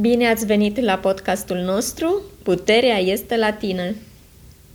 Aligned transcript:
Bine 0.00 0.28
ați 0.28 0.46
venit 0.46 0.78
la 0.78 0.96
podcastul 0.96 1.56
nostru 1.56 2.22
Puterea 2.42 2.98
este 2.98 3.36
la 3.36 3.52
tine. 3.52 3.96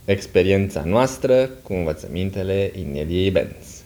Experiența 0.04 0.82
noastră 0.84 1.50
cu 1.62 1.72
învățămintele 1.72 2.72
Ineliei 2.78 3.30
Benz. 3.30 3.82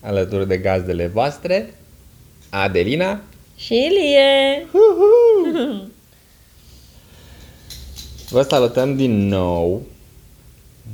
Alături 0.00 0.48
de 0.48 0.56
gazdele 0.56 1.06
voastre, 1.06 1.74
Adelina 2.50 3.20
Și 3.56 3.74
Ilie! 3.74 4.66
Vă 8.30 8.42
salutăm 8.42 8.96
din 8.96 9.26
nou 9.26 9.82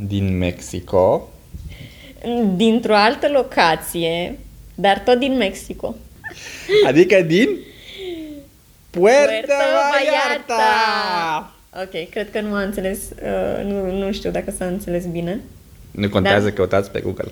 din 0.06 0.38
Mexico. 0.38 1.28
Dintr-o 2.56 2.94
altă 2.94 3.28
locație, 3.28 4.38
dar 4.74 4.98
tot 4.98 5.18
din 5.18 5.36
Mexico. 5.36 5.94
Adică 6.86 7.22
din 7.22 7.48
Puerto, 8.94 9.30
Puerto 9.30 9.52
Vallarta. 9.90 11.54
Ok, 11.82 12.10
cred 12.10 12.30
că 12.30 12.40
nu 12.40 12.54
am 12.54 12.62
înțeles, 12.62 12.98
uh, 13.10 13.64
nu, 13.64 13.98
nu 13.98 14.12
știu 14.12 14.30
dacă 14.30 14.50
s-a 14.50 14.64
înțeles 14.66 15.04
bine. 15.06 15.40
Nu 15.90 16.08
contează, 16.08 16.48
Da. 16.48 16.52
căutați 16.54 16.90
pe 16.90 17.00
Google. 17.00 17.30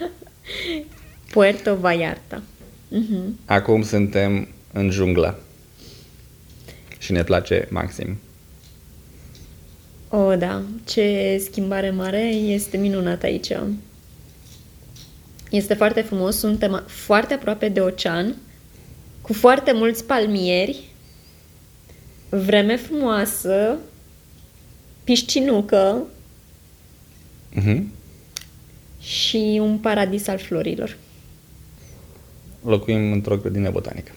Puerto 1.32 1.76
Vallarta. 1.76 2.42
Mhm. 2.88 3.38
Acum 3.44 3.82
suntem 3.82 4.48
în 4.72 4.90
junglă. 4.90 5.38
Și 6.98 7.12
ne 7.12 7.22
place 7.24 7.66
maxim. 7.70 8.18
Oh, 10.08 10.38
da, 10.38 10.62
ce 10.84 11.36
schimbare 11.44 11.90
mare, 11.90 12.22
este 12.28 12.76
minunat 12.76 13.22
aici. 13.22 13.52
Este 15.50 15.74
foarte 15.74 16.00
frumos, 16.00 16.38
suntem 16.38 16.82
foarte 16.86 17.34
aproape 17.34 17.68
de 17.68 17.80
ocean, 17.80 18.34
cu 19.20 19.32
foarte 19.32 19.72
mulți 19.72 20.04
palmieri, 20.04 20.84
vreme 22.28 22.76
frumoasă, 22.76 23.76
piscinucă 25.04 26.02
Mhm. 27.54 27.92
și 29.00 29.58
un 29.62 29.78
paradis 29.78 30.26
al 30.26 30.38
florilor. 30.38 30.96
Locuim 32.64 33.12
într-o 33.12 33.36
grădină 33.36 33.70
botanică. 33.70 34.12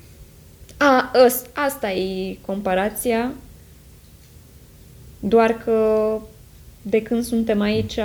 A, 0.77 1.11
ăs- 1.25 1.45
asta 1.53 1.91
e 1.91 2.37
comparația, 2.45 3.31
doar 5.19 5.51
că 5.51 6.17
de 6.81 7.01
când 7.01 7.23
suntem 7.23 7.61
aici, 7.61 7.99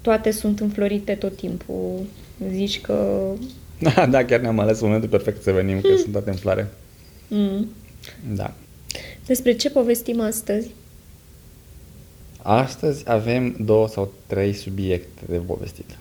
toate 0.00 0.30
sunt 0.30 0.60
înflorite 0.60 1.14
tot 1.14 1.36
timpul. 1.36 2.00
Zici 2.50 2.80
că... 2.80 3.26
Da, 3.78 4.06
da, 4.10 4.24
chiar 4.24 4.40
ne-am 4.40 4.58
ales 4.58 4.80
momentul 4.80 5.08
perfect 5.08 5.42
să 5.42 5.52
venim, 5.52 5.80
că 5.80 5.96
sunt 5.96 6.12
toate 6.12 6.30
în 6.30 6.36
floare. 6.36 6.68
Mm. 7.28 7.68
Da. 8.34 8.54
Despre 9.26 9.52
ce 9.52 9.70
povestim 9.70 10.20
astăzi? 10.20 10.68
Astăzi 12.42 13.10
avem 13.10 13.56
două 13.60 13.88
sau 13.88 14.12
trei 14.26 14.52
subiecte 14.52 15.22
de 15.28 15.36
povestit. 15.36 15.98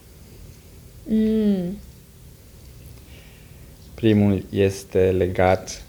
Mm. 1.04 1.78
Primul 3.94 4.46
este 4.50 5.12
legat 5.12 5.84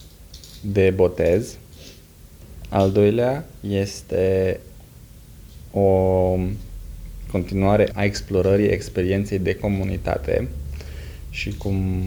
de 0.62 0.91
botez. 0.91 1.57
Al 2.69 2.93
doilea 2.93 3.47
este 3.61 4.61
o 5.73 6.39
continuare 7.31 7.91
a 7.95 8.05
explorării 8.05 8.67
experienței 8.67 9.39
de 9.39 9.55
comunitate 9.55 10.49
și 11.35 11.57
cum 11.57 12.07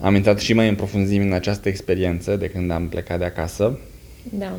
am 0.00 0.14
intrat 0.14 0.40
și 0.40 0.52
mai 0.52 0.68
în 0.68 0.74
profunzime 0.74 1.24
în 1.24 1.32
această 1.32 1.68
experiență 1.68 2.36
de 2.36 2.48
când 2.48 2.70
am 2.70 2.88
plecat 2.88 3.18
de 3.18 3.24
acasă. 3.24 3.78
Da. 4.38 4.58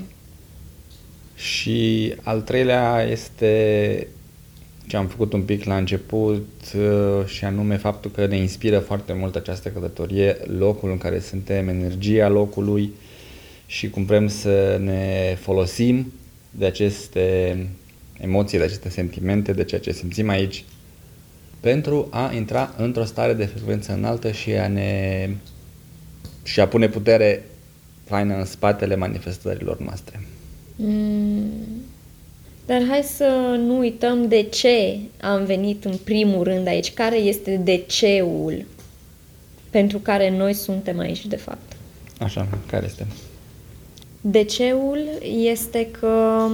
Și 1.35 2.13
al 2.23 2.41
treilea 2.41 3.07
este 3.09 4.07
ce 4.87 4.97
am 4.97 5.07
făcut 5.07 5.33
un 5.33 5.41
pic 5.41 5.63
la 5.63 5.77
început 5.77 6.47
uh, 6.75 7.25
și 7.25 7.45
anume 7.45 7.77
faptul 7.77 8.11
că 8.11 8.25
ne 8.25 8.37
inspiră 8.37 8.79
foarte 8.79 9.13
mult 9.13 9.35
această 9.35 9.69
călătorie, 9.69 10.37
locul 10.57 10.91
în 10.91 10.97
care 10.97 11.19
suntem, 11.19 11.67
energia 11.67 12.29
locului 12.29 12.91
și 13.65 13.89
cum 13.89 14.05
vrem 14.05 14.27
să 14.27 14.79
ne 14.81 15.37
folosim 15.39 16.13
de 16.51 16.65
aceste 16.65 17.57
emoții, 18.19 18.57
de 18.57 18.63
aceste 18.63 18.89
sentimente, 18.89 19.51
de 19.53 19.63
ceea 19.63 19.81
ce 19.81 19.91
simțim 19.91 20.29
aici 20.29 20.63
pentru 21.65 22.07
a 22.11 22.31
intra 22.33 22.73
într-o 22.77 23.03
stare 23.03 23.33
de 23.33 23.45
frecvență 23.45 23.93
înaltă 23.93 24.31
și 24.31 24.51
a 24.51 24.67
ne 24.67 25.29
și 26.43 26.59
a 26.59 26.67
pune 26.67 26.87
putere 26.87 27.43
faină 28.03 28.35
în 28.35 28.45
spatele 28.45 28.95
manifestărilor 28.95 29.79
noastre. 29.79 30.25
Mm. 30.75 31.49
Dar 32.65 32.81
hai 32.89 33.01
să 33.01 33.55
nu 33.57 33.77
uităm 33.77 34.27
de 34.27 34.41
ce 34.41 34.99
am 35.21 35.45
venit 35.45 35.85
în 35.85 35.97
primul 36.03 36.43
rând 36.43 36.67
aici. 36.67 36.93
Care 36.93 37.17
este 37.17 37.61
de 37.63 37.83
ceul 37.87 38.65
pentru 39.69 39.97
care 39.97 40.37
noi 40.37 40.53
suntem 40.53 40.99
aici, 40.99 41.25
de 41.25 41.35
fapt? 41.35 41.75
Așa, 42.19 42.47
care 42.67 42.85
este? 42.85 43.07
Deceul 44.21 44.99
este 45.43 45.87
că 45.99 46.47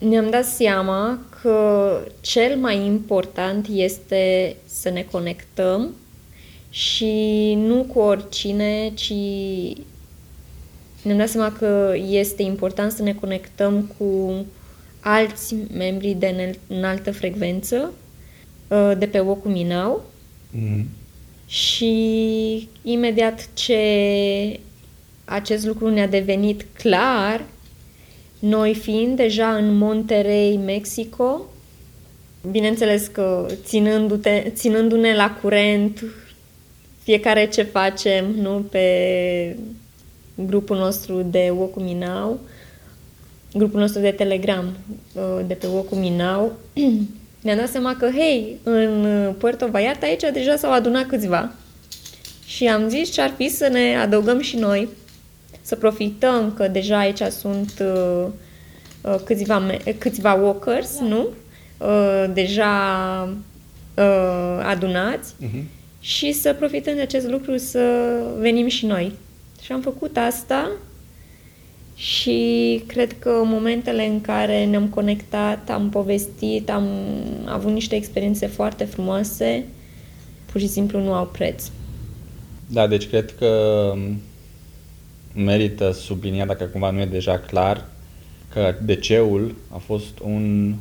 ne-am 0.00 0.30
dat 0.30 0.44
seama 0.44 1.18
că 1.42 1.90
cel 2.20 2.56
mai 2.56 2.84
important 2.86 3.66
este 3.72 4.56
să 4.66 4.90
ne 4.90 5.06
conectăm 5.10 5.94
și 6.70 7.54
nu 7.54 7.82
cu 7.82 7.98
oricine, 7.98 8.90
ci 8.94 9.12
ne-am 11.02 11.16
dat 11.18 11.28
seama 11.28 11.52
că 11.52 11.94
este 12.08 12.42
important 12.42 12.92
să 12.92 13.02
ne 13.02 13.14
conectăm 13.14 13.92
cu 13.98 14.32
alți 15.00 15.54
membri 15.72 16.16
de 16.18 16.26
înal- 16.26 16.58
înaltă 16.78 17.12
frecvență 17.12 17.92
uh, 18.68 18.92
de 18.98 19.06
pe 19.06 19.18
Wokuminau 19.18 20.04
Mm. 20.52 20.86
și 21.46 22.68
imediat 22.82 23.48
ce 23.54 23.80
acest 25.24 25.66
lucru 25.66 25.88
ne-a 25.90 26.06
devenit 26.06 26.66
clar, 26.72 27.44
noi 28.40 28.74
fiind 28.74 29.16
deja 29.16 29.56
în 29.56 29.76
Monterrey, 29.76 30.56
Mexico, 30.64 31.46
bineînțeles 32.50 33.06
că 33.06 33.46
ținându-te, 33.64 34.52
ținându-ne 34.54 35.14
la 35.14 35.38
curent 35.42 36.04
fiecare 37.02 37.48
ce 37.48 37.62
facem, 37.62 38.34
nu, 38.40 38.64
pe 38.70 39.56
grupul 40.34 40.76
nostru 40.76 41.22
de 41.22 41.52
Wokuminau, 41.56 42.40
grupul 43.54 43.80
nostru 43.80 44.00
de 44.00 44.10
Telegram 44.10 44.76
uh, 45.14 45.40
de 45.46 45.54
pe 45.54 45.66
Wokuminau, 45.66 46.52
ne-am 47.42 47.56
dat 47.56 47.68
seama 47.68 47.96
că, 47.96 48.10
hei, 48.16 48.56
în 48.62 49.06
Puerto 49.38 49.66
Vallarta 49.70 50.06
aici 50.06 50.32
deja 50.32 50.56
s-au 50.56 50.72
adunat 50.72 51.06
câțiva. 51.06 51.52
Și 52.46 52.66
am 52.66 52.88
zis 52.88 53.10
ce 53.12 53.20
ar 53.20 53.32
fi 53.36 53.48
să 53.48 53.68
ne 53.68 53.96
adăugăm 53.96 54.40
și 54.40 54.56
noi, 54.56 54.88
să 55.62 55.76
profităm 55.76 56.52
că 56.56 56.68
deja 56.68 56.98
aici 56.98 57.20
sunt 57.22 57.72
uh, 57.80 58.26
uh, 59.02 59.14
câțiva, 59.24 59.58
me- 59.58 59.94
câțiva 59.98 60.34
walkers, 60.34 60.98
nu? 61.00 61.26
Uh, 61.78 62.24
deja 62.32 62.68
uh, 63.96 64.64
adunați 64.64 65.34
Mhm. 65.38 65.62
și 66.00 66.32
să 66.32 66.52
profităm 66.52 66.94
de 66.94 67.00
acest 67.00 67.26
lucru 67.28 67.56
să 67.56 67.80
venim 68.38 68.66
și 68.68 68.86
noi. 68.86 69.12
Și 69.62 69.72
am 69.72 69.80
făcut 69.80 70.16
asta 70.16 70.70
și 71.94 72.82
cred 72.86 73.18
că 73.18 73.30
momentele 73.44 74.06
în 74.06 74.20
care 74.20 74.64
ne-am 74.64 74.86
conectat, 74.88 75.70
am 75.70 75.88
povestit, 75.90 76.70
am 76.70 76.88
avut 77.44 77.72
niște 77.72 77.94
experiențe 77.94 78.46
foarte 78.46 78.84
frumoase, 78.84 79.64
pur 80.52 80.60
și 80.60 80.68
simplu 80.68 81.02
nu 81.02 81.12
au 81.12 81.26
preț. 81.26 81.64
Da, 82.66 82.86
deci 82.86 83.08
cred 83.08 83.34
că 83.38 83.92
merită 85.34 85.92
subliniat, 85.92 86.46
dacă 86.46 86.64
cumva 86.64 86.90
nu 86.90 87.00
e 87.00 87.04
deja 87.06 87.38
clar, 87.38 87.86
că 88.52 88.74
DC-ul 88.84 89.54
a 89.68 89.76
fost 89.76 90.18
un 90.24 90.74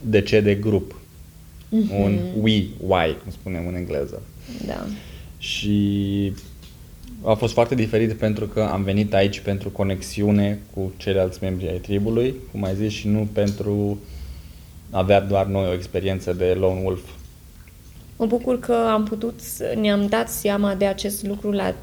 DC 0.00 0.28
de 0.30 0.54
grup. 0.54 0.94
Un 1.98 2.18
we, 2.40 2.64
why, 2.86 3.16
cum 3.22 3.30
spunem 3.30 3.66
în 3.66 3.74
engleză. 3.74 4.22
Da. 4.66 4.86
Și 5.38 6.32
a 7.24 7.34
fost 7.34 7.52
foarte 7.52 7.74
diferit 7.74 8.12
pentru 8.12 8.46
că 8.46 8.62
am 8.72 8.82
venit 8.82 9.14
aici 9.14 9.40
pentru 9.40 9.68
conexiune 9.70 10.58
cu 10.74 10.92
ceilalți 10.96 11.38
membri 11.42 11.68
ai 11.68 11.78
tribului, 11.78 12.34
cum 12.50 12.64
ai 12.64 12.74
zis, 12.74 12.92
și 12.92 13.08
nu 13.08 13.28
pentru 13.32 13.98
a 14.90 14.98
avea 14.98 15.20
doar 15.20 15.46
noi 15.46 15.66
o 15.68 15.72
experiență 15.72 16.32
de 16.32 16.56
lone 16.58 16.80
wolf. 16.84 17.02
Mă 18.16 18.26
bucur 18.26 18.58
că 18.58 18.72
am 18.92 19.04
putut, 19.04 19.40
să- 19.40 19.74
ne-am 19.80 20.06
dat 20.06 20.28
seama 20.28 20.74
de 20.74 20.84
acest 20.86 21.26
lucru 21.26 21.50
la 21.50 21.74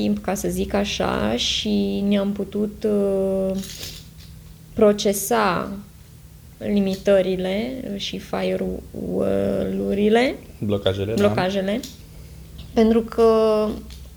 timp, 0.00 0.18
ca 0.18 0.34
să 0.34 0.48
zic 0.48 0.74
așa, 0.74 1.36
și 1.36 2.04
ne-am 2.08 2.32
putut 2.32 2.86
uh, 2.88 3.50
procesa 4.74 5.72
limitările 6.58 7.84
și 7.96 8.18
firewall-urile, 8.18 10.34
Blocajele, 10.58 11.14
da? 11.14 11.26
blocajele, 11.26 11.80
pentru 12.72 13.00
că 13.00 13.22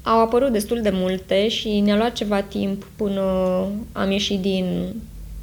au 0.04 0.22
apărut 0.22 0.52
destul 0.52 0.82
de 0.82 0.92
multe 0.94 1.48
și 1.48 1.80
ne-a 1.80 1.96
luat 1.96 2.14
ceva 2.14 2.42
timp 2.42 2.88
până 2.96 3.22
am 3.92 4.12
ieșit 4.12 4.42
din, 4.42 4.94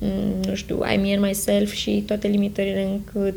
mm, 0.01 0.35
nu 0.47 0.55
știu, 0.55 0.81
I 0.95 0.97
me 0.97 1.15
and 1.15 1.25
myself 1.25 1.73
și 1.73 2.03
toate 2.07 2.29
limitările 2.29 2.83
încât 2.83 3.35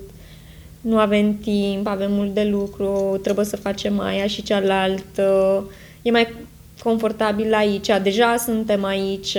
nu 0.82 0.98
avem 0.98 1.38
timp, 1.38 1.88
avem 1.88 2.14
mult 2.14 2.34
de 2.34 2.44
lucru, 2.44 3.20
trebuie 3.24 3.46
să 3.46 3.58
facem 3.58 4.00
aia 4.00 4.28
și 4.28 4.44
cealaltă. 4.44 5.64
E 6.02 6.12
mai 6.12 6.28
confortabil 6.84 7.54
aici, 7.54 7.88
deja 8.04 8.36
suntem 8.38 8.84
aici, 8.84 9.38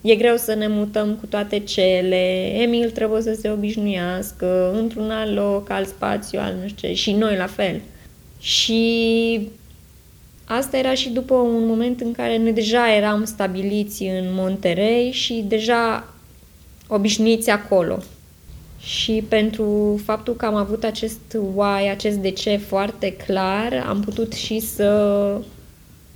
e 0.00 0.14
greu 0.14 0.36
să 0.36 0.54
ne 0.54 0.66
mutăm 0.66 1.16
cu 1.20 1.26
toate 1.26 1.58
cele, 1.58 2.52
Emil 2.62 2.90
trebuie 2.90 3.22
să 3.22 3.36
se 3.40 3.50
obișnuiască. 3.50 4.72
Într-un 4.74 5.10
alt 5.10 5.34
loc, 5.34 5.70
alt 5.70 5.88
spațiu, 5.88 6.38
alt 6.40 6.60
nu 6.62 6.68
știu 6.68 6.88
ce, 6.88 6.94
și 6.94 7.12
noi 7.12 7.36
la 7.36 7.46
fel. 7.46 7.80
Și 8.40 9.48
asta 10.44 10.76
era 10.76 10.94
și 10.94 11.08
după 11.08 11.34
un 11.34 11.66
moment 11.66 12.00
în 12.00 12.12
care 12.12 12.38
noi 12.38 12.52
deja 12.52 12.94
eram 12.94 13.24
stabiliți 13.24 14.02
în 14.02 14.24
Monterey 14.34 15.10
și 15.12 15.44
deja 15.48 16.12
obișnuiți 16.88 17.50
acolo. 17.50 17.98
Și 18.78 19.24
pentru 19.28 20.00
faptul 20.04 20.34
că 20.34 20.46
am 20.46 20.54
avut 20.54 20.84
acest 20.84 21.36
why, 21.54 21.88
acest 21.90 22.16
de 22.16 22.30
ce 22.30 22.56
foarte 22.56 23.12
clar, 23.12 23.84
am 23.88 24.00
putut 24.00 24.32
și 24.32 24.58
să 24.58 25.40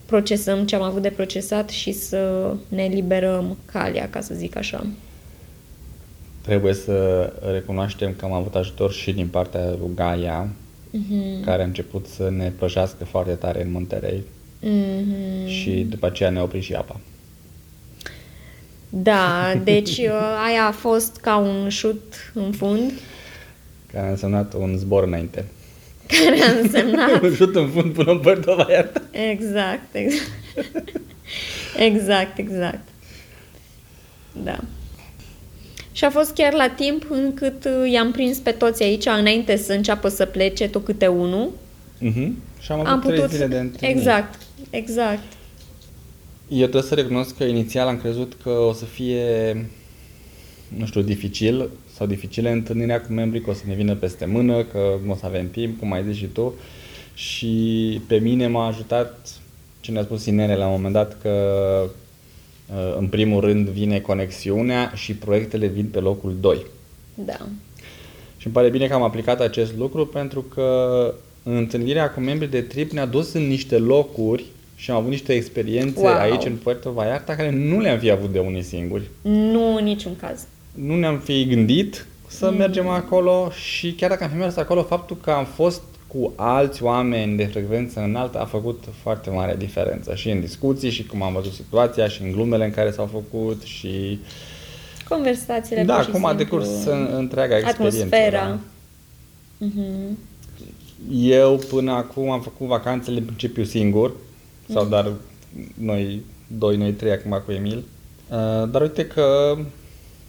procesăm 0.06 0.66
ce 0.66 0.76
am 0.76 0.82
avut 0.82 1.02
de 1.02 1.10
procesat 1.10 1.68
și 1.68 1.92
să 1.92 2.52
ne 2.68 2.86
liberăm 2.86 3.56
calea, 3.64 4.08
ca 4.10 4.20
să 4.20 4.34
zic 4.34 4.56
așa. 4.56 4.86
Trebuie 6.40 6.74
să 6.74 7.32
recunoaștem 7.52 8.14
că 8.16 8.24
am 8.24 8.32
avut 8.32 8.54
ajutor 8.54 8.92
și 8.92 9.12
din 9.12 9.28
partea 9.28 9.68
lui 9.68 9.90
Gaia, 9.94 10.48
mm-hmm. 10.48 11.44
care 11.44 11.62
a 11.62 11.64
început 11.64 12.06
să 12.06 12.30
ne 12.30 12.52
pășească 12.58 13.04
foarte 13.04 13.32
tare 13.32 13.62
în 13.62 13.70
Monterey 13.70 14.22
mm-hmm. 14.62 15.46
și 15.46 15.86
după 15.88 16.06
aceea 16.06 16.30
ne-a 16.30 16.42
oprit 16.42 16.62
și 16.62 16.74
apa. 16.74 17.00
Da, 18.88 19.54
deci 19.64 19.98
uh, 19.98 20.44
aia 20.46 20.66
a 20.66 20.72
fost 20.72 21.16
ca 21.16 21.36
un 21.36 21.68
șut 21.68 22.14
în 22.34 22.52
fund. 22.52 22.92
Care 23.92 24.06
a 24.06 24.10
însemnat 24.10 24.54
un 24.54 24.76
zbor 24.76 25.02
înainte. 25.02 25.44
Care 26.24 26.40
a 26.40 26.60
însemnat... 26.62 27.22
un 27.22 27.34
șut 27.34 27.56
în 27.56 27.68
fund 27.68 27.92
până 27.92 28.10
în 28.10 28.18
Puerto 28.18 28.54
Vallarta. 28.54 29.02
Exact, 29.10 29.94
exact. 29.94 30.30
exact, 31.76 32.38
exact. 32.38 32.88
Da. 34.44 34.58
Și 35.92 36.04
a 36.04 36.10
fost 36.10 36.34
chiar 36.34 36.52
la 36.52 36.68
timp 36.68 37.06
încât 37.10 37.64
uh, 37.64 37.90
i-am 37.90 38.10
prins 38.10 38.38
pe 38.38 38.50
toți 38.50 38.82
aici, 38.82 39.06
înainte 39.06 39.56
să 39.56 39.72
înceapă 39.72 40.08
să 40.08 40.24
plece, 40.24 40.68
tot 40.68 40.84
câte 40.84 41.06
unul. 41.06 41.50
Uh-huh. 42.02 42.28
Și 42.60 42.72
am 42.72 42.78
avut 42.78 42.86
am 42.92 43.00
trei 43.00 43.14
putut... 43.14 43.30
zile 43.30 43.46
de 43.46 43.58
întâlnire. 43.58 43.98
Exact, 43.98 44.38
exact. 44.70 45.32
Eu 46.48 46.62
trebuie 46.62 46.82
să 46.82 46.94
recunosc 46.94 47.36
că 47.36 47.44
inițial 47.44 47.86
am 47.88 47.98
crezut 47.98 48.36
că 48.42 48.50
o 48.50 48.72
să 48.72 48.84
fie, 48.84 49.56
nu 50.76 50.86
știu, 50.86 51.00
dificil 51.00 51.70
sau 51.96 52.06
dificile 52.06 52.50
întâlnirea 52.50 53.00
cu 53.00 53.12
membrii, 53.12 53.40
că 53.40 53.50
o 53.50 53.52
să 53.52 53.62
ne 53.66 53.74
vină 53.74 53.94
peste 53.94 54.24
mână, 54.24 54.64
că 54.64 54.98
nu 55.04 55.12
o 55.12 55.14
să 55.14 55.26
avem 55.26 55.50
timp, 55.50 55.78
cum 55.78 55.92
ai 55.92 56.04
zis 56.04 56.16
și 56.16 56.26
tu. 56.26 56.54
Și 57.14 58.00
pe 58.06 58.16
mine 58.16 58.46
m-a 58.46 58.66
ajutat 58.66 59.28
ce 59.80 59.90
ne-a 59.90 60.02
spus 60.02 60.26
Inere 60.26 60.56
la 60.56 60.66
un 60.66 60.72
moment 60.72 60.92
dat 60.92 61.16
că 61.22 61.30
uh, 62.66 62.96
în 62.98 63.06
primul 63.06 63.40
rând 63.40 63.68
vine 63.68 64.00
conexiunea 64.00 64.92
și 64.94 65.14
proiectele 65.14 65.66
vin 65.66 65.86
pe 65.86 65.98
locul 65.98 66.36
2. 66.40 66.66
Da. 67.14 67.36
Și 68.36 68.46
îmi 68.46 68.54
pare 68.54 68.68
bine 68.68 68.86
că 68.86 68.94
am 68.94 69.02
aplicat 69.02 69.40
acest 69.40 69.76
lucru 69.76 70.06
pentru 70.06 70.42
că 70.42 71.14
întâlnirea 71.42 72.10
cu 72.10 72.20
membrii 72.20 72.50
de 72.50 72.60
trip 72.60 72.90
ne-a 72.90 73.06
dus 73.06 73.32
în 73.32 73.46
niște 73.46 73.78
locuri 73.78 74.44
și 74.74 74.90
am 74.90 74.96
avut 74.96 75.10
niște 75.10 75.32
experiențe 75.32 76.00
wow. 76.00 76.18
aici 76.18 76.44
în 76.44 76.56
Puerto 76.62 76.90
Vallarta 76.90 77.34
care 77.34 77.50
nu 77.50 77.80
le-am 77.80 77.98
fi 77.98 78.10
avut 78.10 78.32
de 78.32 78.38
unii 78.38 78.62
singuri. 78.62 79.02
Nu, 79.22 79.76
în 79.76 79.84
niciun 79.84 80.16
caz. 80.16 80.46
Nu 80.76 80.96
ne-am 80.96 81.18
fi 81.18 81.46
gândit 81.46 82.06
să 82.28 82.50
mm. 82.50 82.56
mergem 82.56 82.88
acolo 82.88 83.50
și 83.50 83.92
chiar 83.92 84.10
dacă 84.10 84.24
am 84.24 84.30
fi 84.30 84.36
mers 84.36 84.56
acolo, 84.56 84.82
faptul 84.82 85.16
că 85.22 85.30
am 85.30 85.44
fost 85.44 85.82
cu 86.06 86.32
alți 86.36 86.82
oameni 86.82 87.36
de 87.36 87.44
frecvență 87.44 88.00
înaltă 88.00 88.40
a 88.40 88.44
făcut 88.44 88.84
foarte 89.02 89.30
mare 89.30 89.56
diferență 89.58 90.14
și 90.14 90.30
în 90.30 90.40
discuții 90.40 90.90
și 90.90 91.06
cum 91.06 91.22
am 91.22 91.32
văzut 91.32 91.52
situația 91.52 92.08
și 92.08 92.22
în 92.22 92.30
glumele 92.30 92.64
în 92.64 92.70
care 92.70 92.90
s-au 92.90 93.06
făcut 93.06 93.62
și 93.62 94.18
conversațiile 95.08 95.82
Da, 95.82 96.06
cum 96.12 96.24
a 96.24 96.34
decurs 96.34 96.68
întreaga 97.16 97.56
experiență. 97.58 97.96
Atmosfera. 97.96 98.38
Da. 98.38 98.58
Mm-hmm. 99.66 100.16
Eu 101.14 101.60
până 101.68 101.92
acum 101.92 102.30
am 102.30 102.40
făcut 102.40 102.66
vacanțele 102.66 103.18
în 103.18 103.24
principiu 103.24 103.64
singur 103.64 104.12
sau 104.68 104.82
mm. 104.82 104.90
dar 104.90 105.12
noi 105.74 106.22
doi, 106.46 106.76
noi 106.76 106.92
trei 106.92 107.12
acum 107.12 107.42
cu 107.44 107.52
Emil. 107.52 107.84
Uh, 108.30 108.68
dar 108.70 108.82
uite 108.82 109.06
că 109.06 109.56
a 109.56 109.58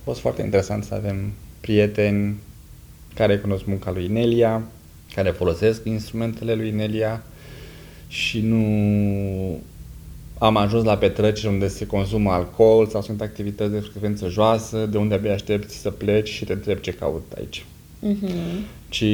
fost 0.07 0.19
foarte 0.19 0.41
interesant 0.41 0.83
să 0.83 0.93
avem 0.93 1.31
prieteni 1.59 2.35
care 3.13 3.37
cunosc 3.37 3.65
munca 3.65 3.91
lui 3.91 4.07
Nelia, 4.07 4.61
care 5.15 5.29
folosesc 5.29 5.85
instrumentele 5.85 6.53
lui 6.53 6.71
Nelia 6.71 7.23
și 8.07 8.39
nu 8.39 9.61
am 10.37 10.55
ajuns 10.57 10.83
la 10.83 10.97
petreceri 10.97 11.53
unde 11.53 11.67
se 11.67 11.85
consumă 11.85 12.31
alcool 12.31 12.87
sau 12.87 13.01
sunt 13.01 13.21
activități 13.21 13.71
de 13.71 13.79
frecvență 13.79 14.27
joasă, 14.27 14.85
de 14.85 14.97
unde 14.97 15.13
abia 15.13 15.33
aștepți 15.33 15.75
să 15.75 15.91
pleci 15.91 16.29
și 16.29 16.45
te 16.45 16.53
întrebi 16.53 16.81
ce 16.81 16.93
caut 16.93 17.31
aici. 17.37 17.65
Mm-hmm. 18.05 18.89
Și 18.89 19.05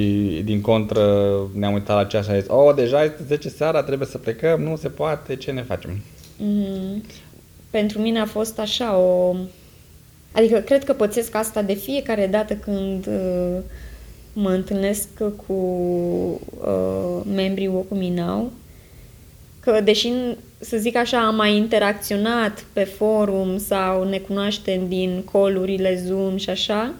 din 0.43 0.61
contră 0.61 1.33
ne-am 1.53 1.73
uitat 1.73 1.95
la 1.95 2.05
ceas 2.05 2.25
și 2.25 2.31
am 2.31 2.39
zis, 2.39 2.49
oh, 2.49 2.75
deja 2.75 3.03
este 3.03 3.23
10 3.27 3.49
seara, 3.49 3.83
trebuie 3.83 4.07
să 4.07 4.17
plecăm, 4.17 4.61
nu 4.61 4.75
se 4.75 4.87
poate, 4.87 5.35
ce 5.35 5.51
ne 5.51 5.61
facem? 5.61 6.01
Mm-hmm. 6.41 7.21
Pentru 7.69 7.99
mine 7.99 8.19
a 8.19 8.25
fost 8.25 8.59
așa 8.59 8.97
o... 8.97 9.35
Adică 10.33 10.59
cred 10.59 10.83
că 10.83 10.93
pățesc 10.93 11.35
asta 11.35 11.61
de 11.61 11.73
fiecare 11.73 12.27
dată 12.27 12.53
când 12.53 13.07
uh, 13.07 13.57
mă 14.33 14.49
întâlnesc 14.49 15.07
cu 15.47 15.53
uh, 15.53 17.21
membrii 17.35 17.67
Wokuminau, 17.67 18.51
că 19.59 19.81
deși, 19.83 20.11
să 20.59 20.77
zic 20.77 20.95
așa, 20.95 21.25
am 21.25 21.35
mai 21.35 21.55
interacționat 21.55 22.65
pe 22.73 22.83
forum 22.83 23.57
sau 23.57 24.09
ne 24.09 24.17
cunoaștem 24.17 24.87
din 24.87 25.21
colurile 25.31 26.01
Zoom 26.05 26.37
și 26.37 26.49
așa, 26.49 26.93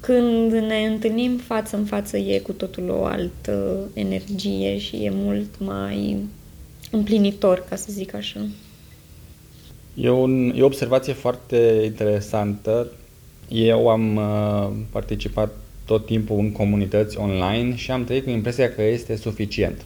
când 0.00 0.52
ne 0.52 0.86
întâlnim 0.86 1.36
față 1.36 1.76
în 1.76 1.84
față 1.84 2.16
e 2.16 2.38
cu 2.38 2.52
totul 2.52 2.90
o 2.90 3.04
altă 3.04 3.78
energie 3.92 4.78
și 4.78 4.96
e 4.96 5.10
mult 5.12 5.58
mai 5.58 6.16
împlinitor, 6.90 7.64
ca 7.68 7.76
să 7.76 7.86
zic 7.90 8.14
așa. 8.14 8.40
E, 9.94 10.10
un, 10.10 10.52
e 10.56 10.62
o 10.62 10.66
observație 10.66 11.12
foarte 11.12 11.82
interesantă. 11.84 12.86
Eu 13.48 13.88
am 13.88 14.16
uh, 14.16 14.70
participat 14.90 15.50
tot 15.84 16.06
timpul 16.06 16.38
în 16.38 16.52
comunități 16.52 17.18
online 17.18 17.76
și 17.76 17.90
am 17.90 18.04
trăit 18.04 18.24
cu 18.24 18.30
impresia 18.30 18.70
că 18.70 18.82
este 18.82 19.16
suficient. 19.16 19.84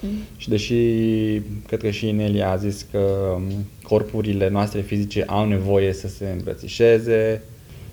Mm. 0.00 0.10
Și 0.36 0.48
deși 0.48 0.74
cred 1.66 1.80
că 1.80 1.90
și 1.90 2.08
Inelia 2.08 2.50
a 2.50 2.56
zis 2.56 2.86
că 2.90 2.98
um, 3.34 3.42
corpurile 3.82 4.48
noastre 4.48 4.80
fizice 4.80 5.24
au 5.26 5.46
nevoie 5.46 5.92
să 5.92 6.08
se 6.08 6.30
îmbrățișeze, 6.36 7.42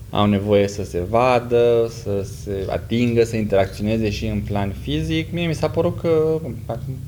au 0.09 0.25
nevoie 0.25 0.67
să 0.67 0.83
se 0.83 0.99
vadă, 1.09 1.91
să 2.03 2.27
se 2.43 2.65
atingă, 2.69 3.23
să 3.23 3.35
interacționeze 3.35 4.09
și 4.09 4.25
în 4.25 4.41
plan 4.41 4.75
fizic. 4.81 5.31
Mie 5.31 5.47
mi 5.47 5.55
s-a 5.55 5.69
părut 5.69 5.99
că, 5.99 6.39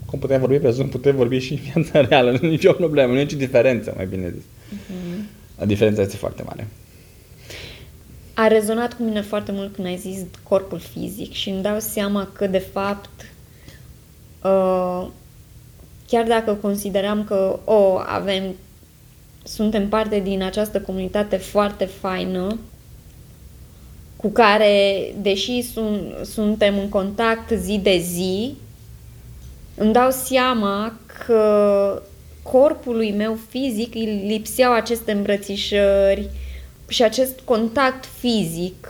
cum 0.06 0.20
putem 0.20 0.39
vorbi 0.39 0.58
pe 0.58 0.70
Zoom, 0.70 0.89
putem 0.89 1.16
vorbi 1.16 1.38
și 1.38 1.54
în 1.54 1.82
viața 1.82 2.08
reală, 2.08 2.32
nu 2.32 2.48
e 2.48 2.50
nicio 2.50 2.74
problemă, 2.74 3.13
nu 3.13 3.20
e 3.20 3.24
nicio 3.24 3.38
diferență, 3.38 3.94
mai 3.96 4.06
bine 4.06 4.34
zis. 4.36 4.44
Uh-huh. 4.44 5.66
Diferența 5.66 6.01
este 6.01 6.16
foarte 6.16 6.44
mare. 6.44 6.68
A 8.34 8.48
rezonat 8.48 8.94
cu 8.94 9.04
mine 9.04 9.22
foarte 9.22 9.51
mult 9.51 9.75
când 9.75 9.88
ai 9.88 9.98
zis 9.98 10.20
corpul 10.44 10.80
fizic 10.80 11.34
și 11.34 11.50
îmi 11.50 11.62
dau 11.62 11.80
seama 11.80 12.30
că, 12.34 12.48
de 12.48 12.58
fapt, 12.58 13.32
uh, 14.44 15.08
chiar 16.08 16.25
dacă 16.27 16.54
consideram 16.54 17.24
că, 17.24 17.60
o, 17.63 17.74
oh, 17.74 18.04
avem, 18.06 18.44
suntem 19.44 19.89
parte 19.89 20.20
din 20.20 20.44
această 20.44 20.82
comunitate 20.82 21.38
foarte 21.38 21.86
faină, 21.86 22.58
cu 24.18 24.30
care, 24.30 25.04
deși 25.22 25.62
sun, 25.62 26.16
suntem 26.24 26.78
în 26.80 26.90
contact 26.90 27.52
zi 27.52 27.80
de 27.84 27.98
zi, 27.98 28.56
îmi 29.76 29.94
dau 29.94 30.12
seama 30.12 30.94
că 31.26 32.02
corpului 32.42 33.12
meu 33.12 33.38
fizic 33.50 33.96
îi 33.96 34.24
lipseau 34.28 34.74
aceste 34.74 35.12
îmbrățișări 35.12 36.30
și 36.88 37.04
acest 37.04 37.40
contact 37.44 38.06
fizic, 38.20 38.88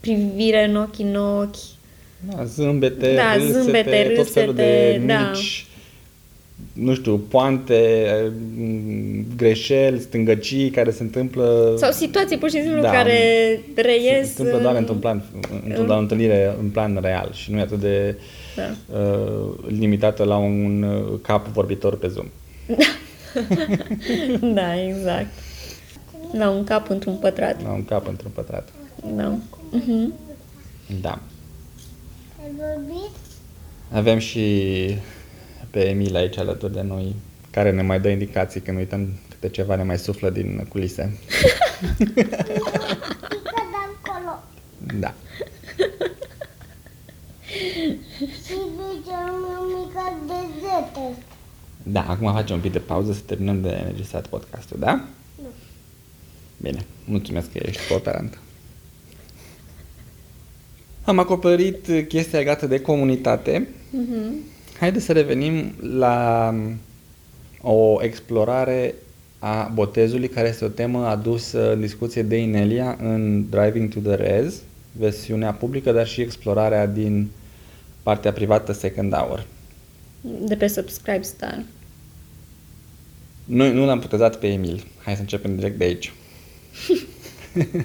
privire 0.00 0.64
în 0.68 0.76
ochi 0.76 0.98
în 0.98 1.16
ochi. 1.16 1.56
Da, 2.30 2.44
zâmbete, 2.44 3.14
da, 3.14 3.34
râsete, 3.34 3.52
zâmbete, 3.52 4.02
râsete, 4.02 4.14
tot 4.14 4.32
felul 4.32 4.54
de 4.54 5.02
da. 5.06 5.30
mici 5.30 5.66
nu 6.72 6.94
știu, 6.94 7.18
poante, 7.18 8.10
greșeli, 9.36 10.00
stângăcii 10.00 10.70
care 10.70 10.90
se 10.90 11.02
întâmplă... 11.02 11.74
Sau 11.76 11.90
situații 11.90 12.38
pur 12.38 12.50
și 12.50 12.60
simplu 12.60 12.80
da, 12.80 12.90
care 12.90 13.60
reies... 13.74 14.34
Se 14.34 14.42
întâmplă 14.42 14.62
doar 14.62 14.76
într-un 14.76 14.98
plan, 14.98 15.24
într-o 15.78 15.96
întâlnire 15.96 16.56
în 16.60 16.68
plan 16.68 16.98
real 17.02 17.30
și 17.32 17.50
nu 17.50 17.58
e 17.58 17.60
atât 17.60 17.80
de 17.80 18.16
da. 18.56 18.98
uh, 18.98 19.54
limitată 19.66 20.24
la 20.24 20.36
un 20.36 20.82
uh, 20.82 21.18
cap 21.22 21.46
vorbitor 21.46 21.96
pe 21.96 22.08
Zoom. 22.08 22.26
da, 24.54 24.80
exact. 24.88 25.30
La 26.32 26.50
un 26.50 26.64
cap 26.64 26.90
într-un 26.90 27.14
pătrat. 27.14 27.62
La 27.62 27.72
un 27.72 27.84
cap 27.84 28.08
într-un 28.08 28.30
pătrat. 28.34 28.68
Da. 29.16 29.38
Mhm. 29.70 30.12
Da. 31.00 31.18
Ai 32.42 32.50
vorbit? 32.56 33.10
Avem 33.90 34.18
și 34.18 34.40
pe 35.72 35.88
Emil 35.88 36.16
aici 36.16 36.38
alături 36.38 36.72
de 36.72 36.82
noi, 36.82 37.14
care 37.50 37.70
ne 37.70 37.82
mai 37.82 38.00
dă 38.00 38.08
indicații 38.08 38.60
când 38.60 38.78
uităm 38.78 39.08
câte 39.28 39.48
ceva 39.48 39.76
ne 39.76 39.82
mai 39.82 39.98
suflă 39.98 40.30
din 40.30 40.66
culise. 40.68 41.18
Pică 41.98 42.36
de 43.70 43.78
acolo. 44.02 44.42
Da. 44.98 45.14
Și 48.18 48.58
zicem 48.76 49.34
o 49.58 49.64
mică 49.78 50.04
dezete. 50.26 51.16
Da, 51.82 52.04
acum 52.08 52.32
facem 52.32 52.54
un 52.54 52.62
pic 52.62 52.72
de 52.72 52.78
pauză 52.78 53.12
să 53.12 53.20
terminăm 53.26 53.60
de 53.60 53.68
înregistrat 53.68 54.26
podcastul, 54.26 54.76
da? 54.80 55.04
Nu. 55.42 55.48
Bine, 56.56 56.86
mulțumesc 57.04 57.52
că 57.52 57.58
ești 57.62 57.88
cooperant. 57.88 58.38
Am 61.04 61.18
acoperit 61.18 62.06
chestia 62.08 62.38
legată 62.38 62.66
de 62.66 62.80
comunitate. 62.80 63.68
Mhm. 63.90 64.50
Haideți 64.82 65.04
să 65.04 65.12
revenim 65.12 65.74
la 65.80 66.54
o 67.60 67.98
explorare 68.00 68.94
a 69.38 69.70
botezului, 69.74 70.28
care 70.28 70.48
este 70.48 70.64
o 70.64 70.68
temă 70.68 71.06
adusă 71.06 71.72
în 71.72 71.80
discuție 71.80 72.22
de 72.22 72.36
Inelia 72.36 72.96
în 73.00 73.48
Driving 73.50 73.92
to 73.92 74.00
the 74.00 74.14
Res, 74.14 74.54
versiunea 74.92 75.52
publică, 75.52 75.92
dar 75.92 76.06
și 76.06 76.20
explorarea 76.20 76.86
din 76.86 77.30
partea 78.02 78.32
privată 78.32 78.72
Second 78.72 79.14
Hour. 79.14 79.46
De 80.20 80.56
pe 80.56 80.66
Subscribe 80.66 81.22
Star. 81.22 81.62
Noi 83.44 83.72
nu 83.72 83.84
l-am 83.84 84.00
putezat 84.00 84.38
pe 84.38 84.46
Emil. 84.46 84.84
Hai 85.02 85.14
să 85.14 85.20
începem 85.20 85.56
direct 85.56 85.78
de 85.78 85.84
aici. 85.84 86.12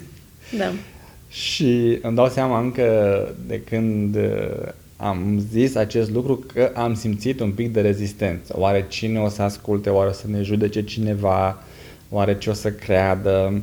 Da. 0.58 0.72
Și 1.28 1.98
îmi 2.02 2.16
dau 2.16 2.28
seama 2.28 2.60
încă 2.60 3.28
de 3.46 3.60
când 3.60 4.16
uh, 4.16 4.72
am 5.00 5.44
zis 5.50 5.74
acest 5.74 6.10
lucru 6.10 6.44
că 6.52 6.72
am 6.74 6.94
simțit 6.94 7.40
un 7.40 7.50
pic 7.50 7.72
de 7.72 7.80
rezistență. 7.80 8.54
Oare 8.56 8.86
cine 8.88 9.20
o 9.20 9.28
să 9.28 9.42
asculte, 9.42 9.90
oare 9.90 10.08
o 10.08 10.12
să 10.12 10.26
ne 10.26 10.42
judece 10.42 10.84
cineva, 10.84 11.62
oare 12.10 12.38
ce 12.38 12.50
o 12.50 12.52
să 12.52 12.72
creadă? 12.72 13.62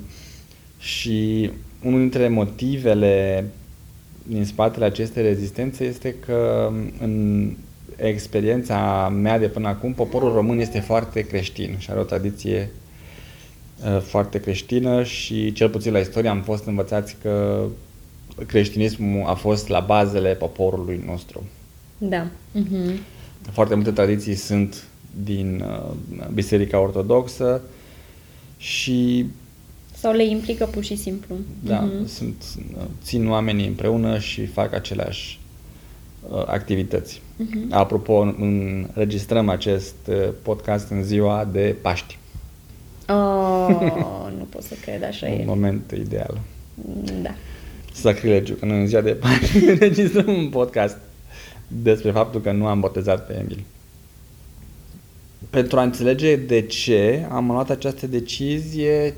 Și 0.80 1.50
unul 1.84 2.00
dintre 2.00 2.27
motivele 2.27 3.46
din 4.27 4.46
spatele 4.46 4.86
acestei 4.86 5.24
rezistențe 5.24 5.84
este 5.84 6.15
că 6.25 6.72
în 7.00 7.51
experiența 7.96 9.10
mea 9.10 9.39
de 9.39 9.48
până 9.48 9.68
acum, 9.68 9.94
poporul 9.94 10.34
român 10.34 10.60
este 10.60 10.80
foarte 10.80 11.22
creștin 11.22 11.75
și 11.77 11.89
are 11.92 12.00
o 12.00 12.04
tradiție 12.04 12.70
uh, 13.86 14.01
foarte 14.01 14.39
creștină 14.39 15.04
și 15.04 15.51
cel 15.51 15.70
puțin 15.70 15.92
la 15.92 16.00
istorie 16.00 16.30
am 16.30 16.42
fost 16.42 16.65
învățați 16.65 17.15
că 17.22 17.65
creștinismul 18.46 19.25
a 19.27 19.34
fost 19.34 19.68
la 19.68 19.80
bazele 19.80 20.34
poporului 20.34 21.04
nostru. 21.06 21.44
Da. 21.98 22.27
Mhm. 22.51 23.00
Foarte 23.51 23.75
multe 23.75 23.92
tradiții 23.92 24.36
sunt 24.36 24.84
din 25.24 25.63
uh, 25.68 26.27
Biserica 26.34 26.80
Ortodoxă 26.80 27.62
și 28.58 29.25
Sau 29.98 30.13
le 30.13 30.25
implică 30.25 30.65
pur 30.65 30.84
și 30.84 30.96
simplu. 30.96 31.36
da, 31.63 31.80
Mhm. 31.80 32.08
sunt, 32.08 32.44
țin 33.04 33.30
oamenii 33.30 33.68
împreună 33.68 34.20
și 34.20 34.46
fac 34.46 34.74
aceleași 34.74 35.39
uh, 36.30 36.44
activități. 36.46 37.22
Mhm. 37.38 37.68
Apropo, 37.74 38.13
înregistrăm 38.39 39.50
acest 39.50 39.96
uh, 40.10 40.15
podcast 40.42 40.89
în 40.89 41.04
ziua 41.04 41.48
de 41.51 41.75
Paști. 41.82 42.18
Oh, 43.10 43.68
nu 44.38 44.44
pot 44.50 44.62
să 44.63 44.74
cred, 44.82 45.04
așa 45.04 45.27
Un 45.27 45.39
e. 45.39 45.44
moment 45.46 45.92
ideal. 45.98 46.39
Da. 47.22 47.36
Sacrilegiu, 47.95 48.53
că 48.53 48.65
noi 48.65 48.79
în 48.79 48.87
ziua 48.87 49.01
de 49.01 49.11
Paști 49.11 49.57
înregistrăm 49.71 50.27
un 50.27 50.49
podcast 50.49 50.97
despre 51.67 52.11
faptul 52.11 52.41
că 52.41 52.51
nu 52.51 52.67
am 52.67 52.79
botezat 52.79 53.27
pe 53.27 53.33
Emil. 53.33 53.63
Pentru 55.49 55.79
a 55.79 55.83
înțelege 55.83 56.35
de 56.35 56.61
ce 56.61 57.25
am 57.29 57.47
luat 57.47 57.69
această 57.69 58.07
decizie, 58.07 59.13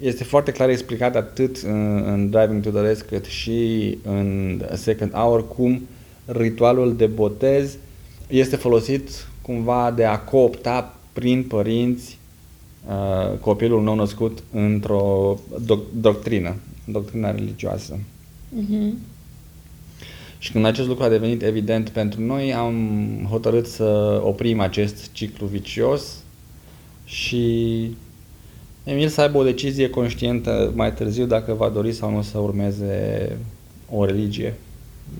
este 0.00 0.24
foarte 0.24 0.52
clar 0.52 0.68
explicat 0.68 1.16
atât 1.16 1.56
în, 1.56 2.02
în 2.06 2.30
Driving 2.30 2.62
to 2.62 2.70
the 2.70 2.80
Rest 2.80 3.02
cât 3.02 3.24
și 3.24 3.98
în 4.02 4.60
Second 4.74 5.12
Hour 5.12 5.48
cum 5.48 5.82
ritualul 6.24 6.96
de 6.96 7.06
botez 7.06 7.76
este 8.28 8.56
folosit 8.56 9.26
cumva 9.42 9.92
de 9.96 10.04
a 10.04 10.18
coopta 10.18 10.98
prin 11.12 11.42
părinți 11.42 12.18
uh, 12.88 13.38
copilul 13.38 13.82
nou 13.82 13.94
născut 13.94 14.42
într-o 14.52 15.38
doc- 15.66 15.92
doctrină, 16.00 16.54
doctrina 16.84 17.30
religioasă. 17.30 17.98
Mhm. 18.48 18.98
Și 20.38 20.52
când 20.52 20.64
acest 20.64 20.88
lucru 20.88 21.04
a 21.04 21.08
devenit 21.08 21.42
evident 21.42 21.88
pentru 21.88 22.20
noi, 22.20 22.54
am 22.54 23.26
hotărât 23.30 23.66
să 23.66 24.20
oprim 24.24 24.60
acest 24.60 25.12
ciclu 25.12 25.46
vicios 25.46 26.22
și 27.04 27.96
Emil 28.84 29.08
să 29.08 29.20
aibă 29.20 29.38
o 29.38 29.44
decizie 29.44 29.90
conștientă 29.90 30.72
mai 30.74 30.94
târziu 30.94 31.26
dacă 31.26 31.52
va 31.52 31.68
dori 31.68 31.92
sau 31.92 32.10
nu 32.10 32.22
să 32.22 32.38
urmeze 32.38 33.36
o 33.90 34.04
religie, 34.04 34.54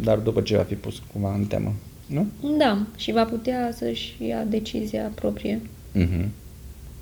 dar 0.03 0.19
după 0.19 0.41
ce 0.41 0.57
va 0.57 0.63
fi 0.63 0.75
pus 0.75 1.03
cumva 1.13 1.35
în 1.35 1.45
temă. 1.45 1.73
Nu? 2.07 2.27
Da, 2.59 2.87
și 2.97 3.13
va 3.13 3.25
putea 3.25 3.73
să-și 3.77 4.17
ia 4.29 4.45
decizia 4.49 5.13
proprie. 5.15 5.61
Mhm. 5.93 6.31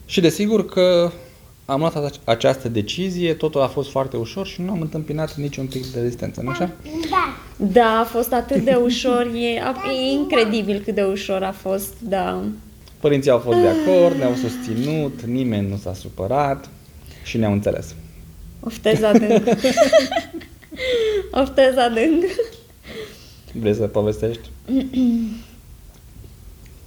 Și 0.07 0.21
desigur 0.21 0.67
că 0.67 1.11
am 1.71 1.79
luat 1.81 1.95
ace- 1.97 2.19
această 2.25 2.69
decizie, 2.69 3.35
totul 3.35 3.61
a 3.61 3.67
fost 3.67 3.91
foarte 3.91 4.17
ușor 4.17 4.47
și 4.47 4.61
nu 4.63 4.71
am 4.71 4.81
întâmpinat 4.81 5.35
niciun 5.35 5.67
pic 5.67 5.87
de 5.87 6.01
rezistență, 6.01 6.41
nu 6.43 6.51
așa? 6.51 6.71
Da. 7.11 7.37
Da, 7.57 7.99
a 8.01 8.05
fost 8.05 8.33
atât 8.33 8.65
de 8.65 8.79
ușor, 8.83 9.31
e, 9.35 9.61
a, 9.63 9.75
e 9.91 10.11
incredibil 10.13 10.81
cât 10.85 10.95
de 10.95 11.03
ușor 11.03 11.43
a 11.43 11.53
fost, 11.53 11.95
da. 11.99 12.43
Părinții 13.01 13.31
au 13.31 13.39
fost 13.39 13.59
de 13.59 13.69
acord, 13.69 14.17
ne-au 14.17 14.35
susținut, 14.35 15.23
nimeni 15.23 15.69
nu 15.69 15.77
s-a 15.77 15.95
supărat 15.95 16.69
și 17.25 17.37
ne-au 17.37 17.53
înțeles. 17.53 17.95
Oftez 18.61 19.03
adânc. 19.03 19.45
Oftez 21.43 21.77
adânc. 21.77 22.25
Vrei 23.53 23.75
să 23.75 23.87
povestești? 23.87 24.49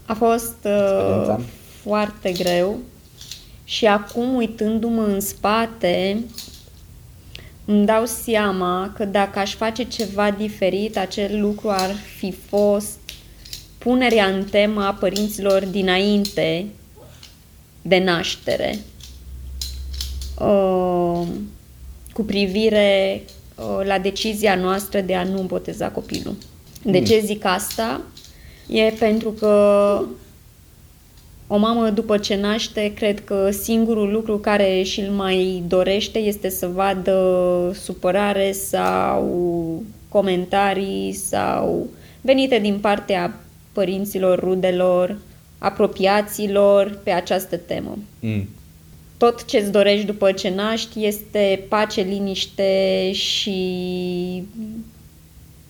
A 0.05 0.13
fost 0.13 0.55
Experiența? 0.63 1.35
uh, 1.39 1.45
foarte 1.81 2.31
greu 2.31 2.79
și 3.63 3.85
acum 3.85 4.35
uitându-mă 4.35 5.01
în 5.01 5.19
spate 5.19 6.23
îmi 7.65 7.85
dau 7.85 8.05
seama 8.05 8.91
că 8.95 9.05
dacă 9.05 9.39
aș 9.39 9.53
face 9.53 9.83
ceva 9.83 10.31
diferit, 10.31 10.97
acel 10.97 11.41
lucru 11.41 11.69
ar 11.69 11.95
fi 12.17 12.31
fost 12.31 12.99
punerea 13.77 14.25
în 14.25 14.43
temă 14.43 14.85
a 14.85 14.93
părinților 14.93 15.65
dinainte 15.65 16.65
de 17.81 17.97
naștere 17.97 18.79
uh, 20.39 21.27
cu 22.13 22.23
privire 22.23 23.21
uh, 23.55 23.85
la 23.85 23.99
decizia 23.99 24.55
noastră 24.55 25.01
de 25.01 25.15
a 25.15 25.23
nu 25.23 25.41
boteza 25.41 25.89
copilul. 25.89 26.35
De 26.81 27.01
ce 27.01 27.21
zic 27.25 27.45
asta? 27.45 28.01
E 28.67 28.93
pentru 28.99 29.31
că 29.31 30.01
o 31.53 31.57
mamă 31.57 31.89
după 31.89 32.17
ce 32.17 32.35
naște, 32.35 32.93
cred 32.93 33.23
că 33.23 33.49
singurul 33.51 34.11
lucru 34.11 34.37
care 34.37 34.81
și-l 34.83 35.11
mai 35.11 35.63
dorește 35.67 36.19
este 36.19 36.49
să 36.49 36.67
vadă 36.67 37.71
supărare 37.73 38.51
sau 38.51 39.83
comentarii 40.09 41.13
sau 41.13 41.87
venite 42.21 42.59
din 42.59 42.79
partea 42.79 43.39
părinților, 43.71 44.39
rudelor, 44.39 45.17
apropiaților 45.57 46.99
pe 47.03 47.11
această 47.11 47.57
temă. 47.57 47.97
Mm. 48.19 48.49
Tot 49.17 49.45
ce-ți 49.45 49.71
dorești 49.71 50.05
după 50.05 50.31
ce 50.31 50.49
naști 50.49 51.05
este 51.05 51.65
pace, 51.69 52.01
liniște 52.01 53.11
și 53.11 53.63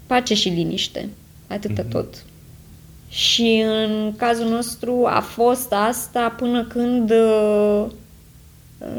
pace 0.07 0.33
și 0.33 0.49
liniște. 0.49 1.09
Atâta 1.47 1.83
tot. 1.89 2.25
Și 3.13 3.63
în 3.65 4.13
cazul 4.17 4.47
nostru 4.49 5.03
a 5.05 5.19
fost 5.19 5.73
asta 5.73 6.35
până 6.37 6.63
când 6.63 7.11
uh, 7.11 7.85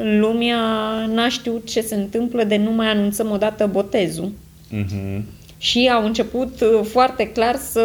lumea 0.03 0.59
n-a 1.07 1.29
știut 1.29 1.67
ce 1.67 1.81
se 1.81 1.95
întâmplă 1.95 2.45
de 2.45 2.57
nu 2.57 2.71
mai 2.71 2.87
anunțăm 2.87 3.31
odată 3.31 3.67
botezul. 3.67 4.33
Mhm. 4.71 5.25
Și 5.59 5.91
au 5.95 6.05
început 6.05 6.61
uh, 6.61 6.81
foarte 6.91 7.27
clar 7.29 7.57
să 7.57 7.85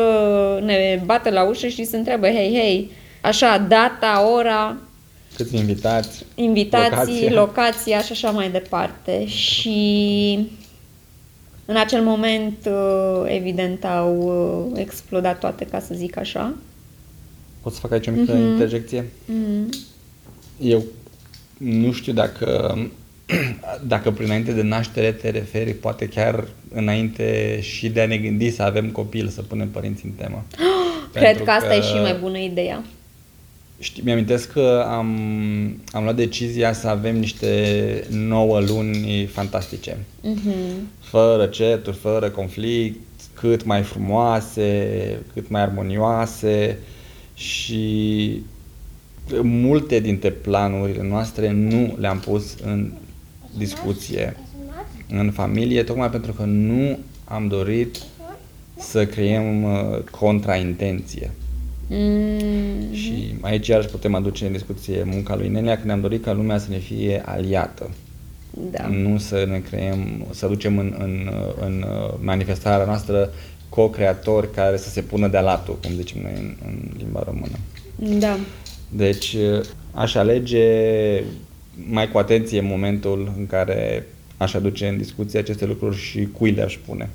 ne 0.63 1.01
bată 1.05 1.29
la 1.29 1.43
ușă 1.43 1.67
și 1.67 1.83
să 1.83 1.95
întrebe, 1.95 2.33
hei, 2.33 2.53
hei, 2.59 2.91
așa, 3.21 3.57
data, 3.57 4.29
ora, 4.35 4.77
Câți 5.35 5.55
invitați? 5.55 6.25
invitații, 6.35 7.29
Locația. 7.29 7.39
locația 7.39 8.01
și 8.01 8.11
așa 8.11 8.29
mai 8.31 8.49
departe. 8.49 9.25
Și 9.25 10.39
în 11.69 11.75
acel 11.75 12.01
moment, 12.01 12.57
uh, 12.65 13.23
evident, 13.25 13.85
au 13.85 14.17
uh, 14.71 14.79
explodat 14.79 15.39
toate, 15.39 15.65
ca 15.65 15.79
să 15.79 15.93
zic 15.93 16.17
așa. 16.17 16.53
Pot 17.61 17.73
să 17.73 17.79
fac 17.79 17.91
aici 17.91 18.07
o 18.07 18.11
mică 18.11 18.33
mm-hmm. 18.33 18.51
interjecție? 18.51 19.05
Mm. 19.25 19.69
Eu 20.61 20.83
nu 21.57 21.91
știu 21.91 22.13
dacă, 22.13 22.77
dacă 23.87 24.11
prin 24.11 24.25
înainte 24.25 24.51
de 24.51 24.61
naștere 24.61 25.11
te 25.11 25.29
referi, 25.29 25.73
poate 25.73 26.07
chiar 26.07 26.47
înainte 26.73 27.59
și 27.61 27.89
de 27.89 28.01
a 28.01 28.07
ne 28.07 28.17
gândi 28.17 28.51
să 28.51 28.63
avem 28.63 28.89
copil, 28.89 29.27
să 29.27 29.41
punem 29.41 29.69
părinți 29.69 30.05
în 30.05 30.11
temă. 30.11 30.45
Cred 31.11 31.23
Pentru 31.23 31.43
că 31.43 31.51
asta 31.51 31.67
că- 31.67 31.73
e 31.73 31.81
și 31.81 31.93
mai 31.93 32.17
bună 32.21 32.37
ideea. 32.37 32.83
Știi, 33.79 34.03
mi-amintesc 34.03 34.51
că 34.51 34.85
am, 34.87 35.07
am 35.91 36.03
luat 36.03 36.15
decizia 36.15 36.73
să 36.73 36.87
avem 36.87 37.17
niște 37.17 38.03
9 38.09 38.59
luni 38.59 39.25
fantastice. 39.25 39.97
Mhm. 40.21 40.51
Fără 40.99 41.45
certuri, 41.45 41.97
fără 41.97 42.29
conflict, 42.29 42.99
cât 43.33 43.65
mai 43.65 43.81
frumoase, 43.81 44.89
cât 45.33 45.49
mai 45.49 45.61
armonioase 45.61 46.77
și 47.33 48.41
multe 49.41 49.99
dintre 49.99 50.29
planurile 50.29 51.07
noastre 51.07 51.51
nu 51.51 51.95
le-am 51.99 52.19
pus 52.19 52.55
în 52.63 52.91
discuție 53.57 54.37
în 55.09 55.31
familie, 55.31 55.83
tocmai 55.83 56.09
pentru 56.09 56.33
că 56.33 56.43
nu 56.43 56.99
am 57.25 57.47
dorit 57.47 57.97
să 58.77 59.05
creăm 59.05 59.63
uh, 59.63 59.99
contraintenție. 60.11 61.31
Mm. 61.89 62.93
Și 62.93 63.35
aici 63.41 63.67
iarăși 63.67 63.89
putem 63.89 64.15
aduce 64.15 64.45
în 64.45 64.51
discuție 64.51 65.03
munca 65.03 65.35
lui 65.35 65.49
Nelia, 65.49 65.77
că 65.77 65.85
ne-am 65.85 66.01
dorit 66.01 66.23
ca 66.23 66.33
lumea 66.33 66.57
să 66.57 66.67
ne 66.69 66.77
fie 66.77 67.21
aliată. 67.25 67.89
Da. 68.71 68.87
Nu 68.87 69.17
să 69.17 69.45
ne 69.47 69.59
creăm, 69.69 70.25
să 70.29 70.47
ducem 70.47 70.77
în, 70.77 70.95
în, 70.99 71.29
în 71.59 71.85
manifestarea 72.21 72.85
noastră 72.85 73.29
co-creatori 73.69 74.53
care 74.53 74.77
să 74.77 74.89
se 74.89 75.01
pună 75.01 75.27
de-a 75.27 75.41
latul, 75.41 75.77
cum 75.83 75.91
zicem 75.95 76.21
noi 76.21 76.33
în, 76.35 76.55
în 76.65 76.79
limba 76.97 77.23
română. 77.25 77.57
Da. 78.19 78.37
Deci 78.89 79.35
aș 79.91 80.15
alege 80.15 80.67
mai 81.89 82.09
cu 82.11 82.17
atenție 82.17 82.61
momentul 82.61 83.33
în 83.37 83.47
care 83.47 84.05
aș 84.37 84.53
aduce 84.53 84.87
în 84.87 84.97
discuție 84.97 85.39
aceste 85.39 85.65
lucruri 85.65 85.97
și 85.97 86.27
cui 86.37 86.51
le-aș 86.51 86.77
pune. 86.85 87.09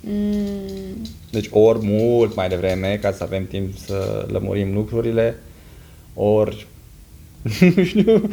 Mm. 0.00 1.02
Deci 1.30 1.48
ori 1.50 1.78
mult 1.82 2.34
mai 2.34 2.48
devreme, 2.48 2.98
ca 3.02 3.12
să 3.12 3.22
avem 3.22 3.46
timp 3.46 3.78
să 3.78 4.26
lămurim 4.30 4.74
lucrurile, 4.74 5.36
ori 6.14 6.66
nu 7.76 7.84
știu, 7.84 8.30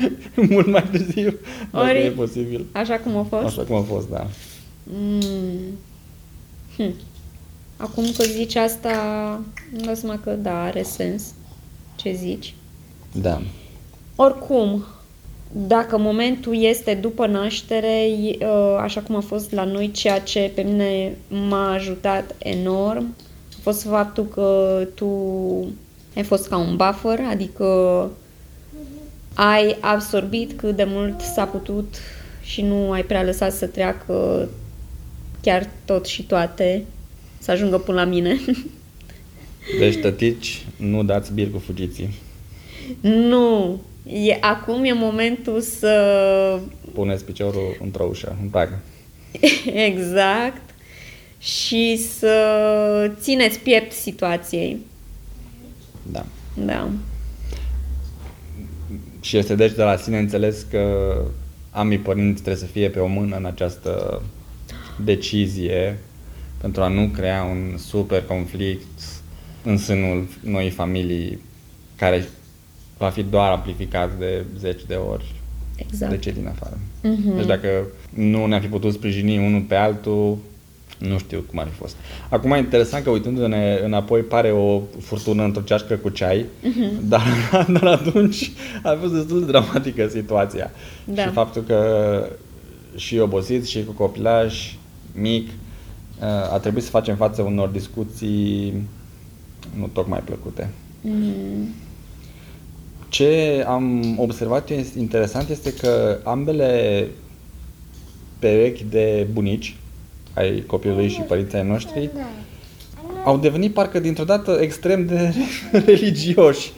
mult 0.49 0.67
mai 0.67 0.83
târziu, 0.91 1.37
dacă 1.71 1.85
Ori- 1.91 2.05
e 2.05 2.09
posibil. 2.09 2.65
Așa 2.71 2.97
cum 2.97 3.17
a 3.17 3.23
fost? 3.23 3.45
Așa 3.45 3.61
cum 3.61 3.75
a 3.75 3.81
fost, 3.81 4.09
da. 4.09 4.27
Mm. 4.83 5.77
Hm. 6.77 6.93
Acum 7.77 8.03
că 8.17 8.23
zici 8.23 8.55
asta, 8.55 8.91
îmi 9.73 9.81
dau 9.85 9.95
seama 9.95 10.19
că 10.19 10.31
da, 10.31 10.63
are 10.63 10.83
sens 10.83 11.23
ce 11.95 12.13
zici. 12.13 12.53
Da. 13.11 13.41
Oricum, 14.15 14.85
dacă 15.51 15.97
momentul 15.97 16.63
este 16.63 16.93
după 16.93 17.27
naștere, 17.27 18.01
e, 18.01 18.45
uh, 18.45 18.77
așa 18.79 19.01
cum 19.01 19.15
a 19.15 19.19
fost 19.19 19.51
la 19.51 19.63
noi, 19.63 19.91
ceea 19.91 20.19
ce 20.19 20.51
pe 20.55 20.61
mine 20.61 21.17
m-a 21.27 21.73
ajutat 21.73 22.35
enorm, 22.37 23.15
a 23.51 23.59
fost 23.61 23.83
faptul 23.83 24.25
că 24.25 24.79
tu 24.93 25.07
ai 26.15 26.23
fost 26.23 26.47
ca 26.47 26.57
un 26.57 26.75
buffer, 26.75 27.19
adică 27.29 28.11
ai 29.33 29.77
absorbit 29.79 30.53
cât 30.53 30.75
de 30.75 30.83
mult 30.87 31.21
s-a 31.21 31.45
putut 31.45 31.95
și 32.41 32.61
nu 32.61 32.91
ai 32.91 33.03
prea 33.03 33.23
lăsat 33.23 33.53
să 33.53 33.65
treacă 33.65 34.49
chiar 35.41 35.69
tot 35.85 36.05
și 36.05 36.23
toate, 36.23 36.85
să 37.39 37.51
ajungă 37.51 37.77
până 37.77 37.97
la 37.99 38.05
mine. 38.05 38.39
Deci, 39.79 39.97
tătici, 40.01 40.65
nu 40.77 41.03
dați 41.03 41.33
bir 41.33 41.51
cu 41.51 41.57
fugiții. 41.57 42.13
nu! 43.01 43.79
E, 44.09 44.37
acum 44.41 44.83
e 44.83 44.93
momentul 44.93 45.61
să 45.61 46.59
Puneți 46.93 47.25
piciorul 47.25 47.77
într-o 47.81 48.07
ușă, 48.09 48.37
în 48.41 48.49
pragă. 48.49 48.79
exact 49.89 50.69
și 51.39 51.97
să 51.97 53.11
țineți 53.19 53.59
piept 53.59 53.91
situației. 53.91 54.77
Da. 56.11 56.25
Da. 56.65 56.89
Și 59.21 59.37
este 59.37 59.55
deci 59.55 59.73
de 59.73 59.83
la 59.83 59.97
sine 59.97 60.17
înțeles 60.17 60.65
că 60.69 61.15
ambii 61.71 61.97
părinți 61.97 62.41
trebuie 62.41 62.63
să 62.63 62.71
fie 62.71 62.89
pe 62.89 62.99
o 62.99 63.07
mână 63.07 63.35
în 63.35 63.45
această 63.45 64.21
decizie 65.03 65.99
pentru 66.57 66.81
a 66.81 66.87
nu 66.87 67.07
crea 67.07 67.43
un 67.43 67.77
super 67.77 68.23
conflict 68.23 68.99
în 69.63 69.77
sânul 69.77 70.27
noii 70.43 70.69
familii 70.69 71.39
care 71.95 72.27
va 72.97 73.09
fi 73.09 73.23
doar 73.23 73.51
amplificat 73.51 74.09
de 74.19 74.45
zeci 74.59 74.81
de 74.87 74.95
ori 74.95 75.25
Exact. 75.75 76.11
de 76.11 76.17
cei 76.17 76.31
din 76.31 76.47
afară. 76.47 76.77
Mhm. 77.03 77.35
Deci 77.35 77.45
dacă 77.45 77.67
nu 78.13 78.45
ne-am 78.45 78.61
fi 78.61 78.67
putut 78.67 78.93
sprijini 78.93 79.37
unul 79.37 79.61
pe 79.61 79.75
altul, 79.75 80.37
nu 80.99 81.17
știu 81.17 81.43
cum 81.49 81.59
ar 81.59 81.67
fi 81.67 81.73
fost. 81.77 81.95
Acum 82.29 82.51
e 82.51 82.57
interesant 82.57 83.03
că 83.03 83.09
uitându-ne 83.09 83.79
înapoi 83.83 84.21
pare 84.21 84.51
o 84.51 84.81
furtună 85.01 85.43
într-o 85.43 85.61
ceașcă 85.61 85.95
cu 85.95 86.09
ceai, 86.09 86.45
Mhm. 86.63 87.07
dar, 87.07 87.21
dar 87.79 87.83
atunci 87.83 88.51
a 88.83 88.97
fost 89.01 89.13
destul 89.13 89.39
de 89.39 89.45
dramatică 89.45 90.07
situația. 90.07 90.71
Da. 91.05 91.21
Și 91.23 91.29
faptul 91.29 91.61
că 91.61 92.29
și 92.95 93.17
obosit 93.17 93.65
și 93.67 93.83
cu 93.83 93.91
copilaj 93.91 94.75
mic 95.13 95.49
a 96.51 96.57
trebuit 96.57 96.83
să 96.83 96.89
facem 96.89 97.15
față 97.15 97.41
unor 97.41 97.67
discuții 97.67 98.73
nu 99.79 99.89
tocmai 99.93 100.19
plăcute. 100.25 100.69
Mm. 101.01 101.69
Ce 103.17 103.63
am 103.67 104.15
observat 104.19 104.69
este 104.69 104.99
interesant 104.99 105.49
este 105.49 105.73
că 105.73 106.19
ambele 106.23 107.07
perechi 108.39 108.83
de 108.83 109.27
bunici 109.31 109.75
ai 110.33 110.63
copilului 110.67 111.09
și 111.09 111.21
părinții 111.21 111.57
ai 111.57 111.67
noștri 111.67 112.09
au 113.25 113.37
devenit 113.37 113.73
parcă 113.73 113.99
dintr-o 113.99 114.23
dată 114.23 114.57
extrem 114.61 115.05
de 115.05 115.33
religioși. 115.85 116.71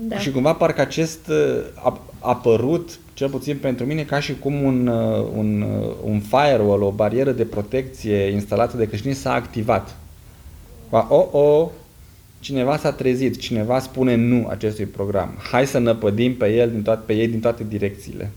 Da. 0.00 0.18
Și 0.18 0.30
cumva 0.30 0.54
parcă 0.54 0.80
acest 0.80 1.28
uh, 1.28 1.58
a, 1.74 2.00
a 2.18 2.28
apărut, 2.28 2.98
cel 3.14 3.28
puțin 3.28 3.56
pentru 3.56 3.86
mine, 3.86 4.02
ca 4.02 4.20
și 4.20 4.38
cum 4.38 4.62
un, 4.62 4.86
uh, 4.86 5.26
un, 5.36 5.60
uh, 5.60 5.94
un 6.04 6.20
firewall, 6.20 6.82
o 6.82 6.90
barieră 6.90 7.30
de 7.30 7.44
protecție 7.44 8.16
instalată 8.16 8.76
de 8.76 8.86
creștini 8.88 9.14
s-a 9.14 9.32
activat. 9.32 9.96
Ba, 10.90 11.06
o, 11.10 11.38
o, 11.38 11.70
cineva 12.44 12.76
s-a 12.76 12.92
trezit, 12.92 13.38
cineva 13.38 13.78
spune 13.78 14.14
nu 14.14 14.46
acestui 14.46 14.84
program. 14.84 15.38
Hai 15.50 15.66
să 15.66 15.78
năpădim 15.78 16.36
pe 16.36 16.52
el 16.52 16.70
din 16.70 16.82
toate, 16.82 17.02
pe 17.06 17.12
ei 17.12 17.28
din 17.28 17.40
toate 17.40 17.64
direcțiile. 17.68 18.30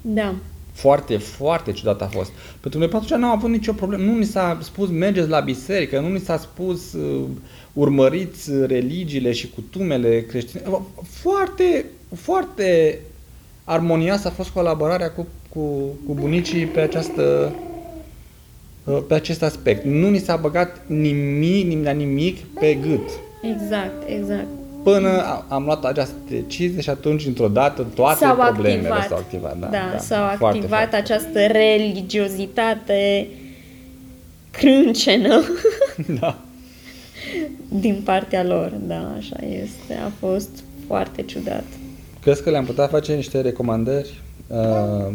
Da. 0.00 0.34
Foarte, 0.72 1.16
foarte 1.16 1.72
ciudat 1.72 2.02
a 2.02 2.06
fost. 2.06 2.30
Pentru 2.60 2.78
noi 2.78 2.88
pe 2.88 2.96
atunci 2.96 3.10
n-am 3.10 3.30
avut 3.30 3.50
nicio 3.50 3.72
problemă. 3.72 4.04
Nu 4.04 4.18
ni 4.18 4.24
s-a 4.24 4.58
spus 4.62 4.88
mergeți 4.88 5.28
la 5.28 5.40
biserică, 5.40 6.00
nu 6.00 6.08
ni 6.08 6.18
s-a 6.18 6.38
spus 6.38 6.92
uh, 6.92 7.24
urmăriți 7.72 8.50
religiile 8.66 9.32
și 9.32 9.50
cutumele 9.50 10.22
creștine. 10.22 10.62
Foarte, 11.02 11.84
foarte 12.14 12.98
armonioasă 13.64 14.28
a 14.28 14.30
fost 14.30 14.50
colaborarea 14.50 15.10
cu, 15.10 15.26
cu, 15.48 15.60
cu 16.06 16.14
bunicii 16.14 16.66
pe 16.66 16.80
această 16.80 17.54
uh, 18.84 18.98
pe 19.08 19.14
acest 19.14 19.42
aspect. 19.42 19.84
Nu 19.84 20.08
ni 20.08 20.18
s-a 20.18 20.36
băgat 20.36 20.82
nimic, 20.86 21.66
nimic, 21.66 21.84
la 21.84 21.90
nimic 21.90 22.38
pe 22.38 22.74
gât. 22.74 23.10
Exact, 23.42 24.02
exact. 24.06 24.46
Până 24.82 25.08
a- 25.08 25.44
am 25.48 25.64
luat 25.64 25.84
această 25.84 26.14
decizie 26.30 26.80
și 26.80 26.90
atunci, 26.90 27.26
într-o 27.26 27.48
dată, 27.48 27.86
toate 27.94 28.24
S-au 28.24 28.34
problemele 28.34 28.88
activat. 28.88 29.08
s-au 29.08 29.16
activat. 29.18 29.58
Da, 29.58 29.66
da, 29.66 29.88
da. 29.92 29.98
s-au 29.98 30.36
Foarte, 30.36 30.58
activat 30.58 30.88
foarte. 30.88 30.96
această 30.96 31.46
religiozitate 31.46 33.26
crâncenă 34.50 35.42
Da. 36.20 36.38
din 37.68 38.00
partea 38.04 38.44
lor. 38.44 38.72
Da, 38.86 39.14
așa 39.18 39.36
este. 39.62 39.94
A 40.06 40.10
fost 40.18 40.48
foarte 40.86 41.22
ciudat. 41.22 41.64
Crezi 42.22 42.42
că 42.42 42.50
le-am 42.50 42.64
putea 42.64 42.86
face 42.86 43.14
niște 43.14 43.40
recomandări 43.40 44.20
uh, 44.46 45.12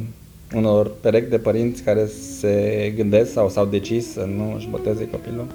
unor 0.55 0.91
perechi 1.01 1.29
de 1.29 1.37
părinți 1.37 1.81
care 1.83 2.05
se 2.39 2.93
gândesc 2.95 3.31
sau 3.31 3.49
s-au 3.49 3.65
decis 3.65 4.11
să 4.11 4.27
nu 4.35 4.53
își 4.57 4.67
boteze 4.69 5.07
copilul? 5.09 5.45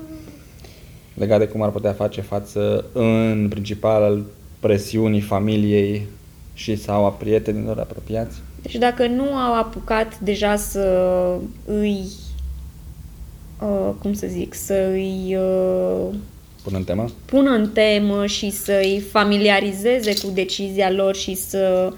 Legat 1.21 1.39
de 1.39 1.47
cum 1.47 1.63
ar 1.63 1.71
putea 1.71 1.93
face 1.93 2.21
față 2.21 2.85
în 2.93 3.47
principal 3.49 4.03
al 4.03 4.25
presiunii 4.61 5.21
familiei 5.21 6.07
și 6.55 6.77
sau 6.77 7.05
a 7.05 7.11
prietenilor 7.11 7.79
apropiați? 7.79 8.37
Deci 8.63 8.77
dacă 8.77 9.07
nu 9.07 9.35
au 9.35 9.55
apucat 9.55 10.19
deja 10.19 10.57
să 10.57 11.37
îi, 11.65 12.03
uh, 13.61 13.91
cum 13.99 14.13
să 14.13 14.27
zic, 14.27 14.55
să 14.55 14.89
îi 14.93 15.37
uh, 15.37 16.15
Până 16.63 16.77
în 16.77 16.85
temă? 16.85 17.11
pună 17.25 17.51
în 17.51 17.69
temă 17.69 18.27
și 18.27 18.51
să 18.51 18.81
îi 18.83 19.01
familiarizeze 19.11 20.15
cu 20.15 20.31
decizia 20.35 20.91
lor 20.91 21.15
și 21.15 21.35
să 21.35 21.93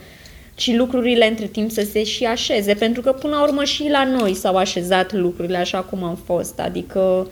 și 0.54 0.76
lucrurile 0.76 1.28
între 1.28 1.46
timp 1.46 1.70
să 1.70 1.86
se 1.90 2.04
și 2.04 2.24
așeze, 2.24 2.74
pentru 2.74 3.02
că 3.02 3.12
până 3.12 3.34
la 3.34 3.42
urmă 3.42 3.64
și 3.64 3.88
la 3.90 4.04
noi 4.04 4.34
s-au 4.34 4.56
așezat 4.56 5.12
lucrurile 5.12 5.56
așa 5.56 5.80
cum 5.80 6.04
au 6.04 6.18
fost, 6.24 6.58
adică 6.58 7.26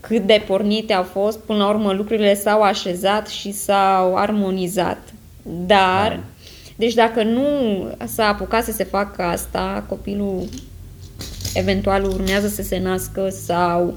cât 0.00 0.26
de 0.26 0.42
pornite 0.46 0.92
au 0.92 1.02
fost, 1.02 1.38
până 1.38 1.58
la 1.58 1.68
urmă 1.68 1.92
lucrurile 1.92 2.34
s-au 2.34 2.62
așezat 2.62 3.28
și 3.28 3.52
s-au 3.52 4.16
armonizat. 4.16 4.98
Dar, 5.42 6.08
Da. 6.08 6.20
deci 6.76 6.94
dacă 6.94 7.22
nu 7.22 7.46
s-a 8.06 8.26
apucat 8.28 8.64
să 8.64 8.72
se 8.72 8.84
facă 8.84 9.22
asta, 9.22 9.84
copilul 9.88 10.48
eventual 11.54 12.04
urmează 12.04 12.48
să 12.48 12.62
se 12.62 12.78
nască 12.78 13.28
sau 13.28 13.96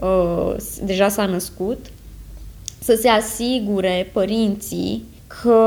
uh, 0.00 0.54
s- 0.58 0.78
deja 0.82 1.08
s-a 1.08 1.26
născut, 1.26 1.86
să 2.78 2.98
se 3.00 3.08
asigure 3.08 4.10
părinții 4.12 5.04
că 5.26 5.60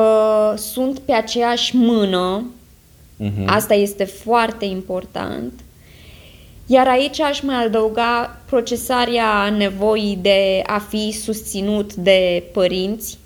sunt 0.57 0.99
pe 0.99 1.11
aceeași 1.11 1.75
mână 1.75 2.43
Mhm. 3.21 3.43
Asta 3.47 3.73
este 3.73 4.03
foarte 4.03 4.65
important. 4.65 5.51
Iar 6.71 6.88
aici 6.88 7.19
aș 7.19 7.41
mai 7.41 7.63
adăuga 7.65 8.38
procesarea 8.45 9.49
nevoii 9.58 10.17
de 10.21 10.62
a 10.65 10.79
fi 10.79 11.12
susținut 11.12 11.93
de 11.93 12.43
părinți, 12.53 13.17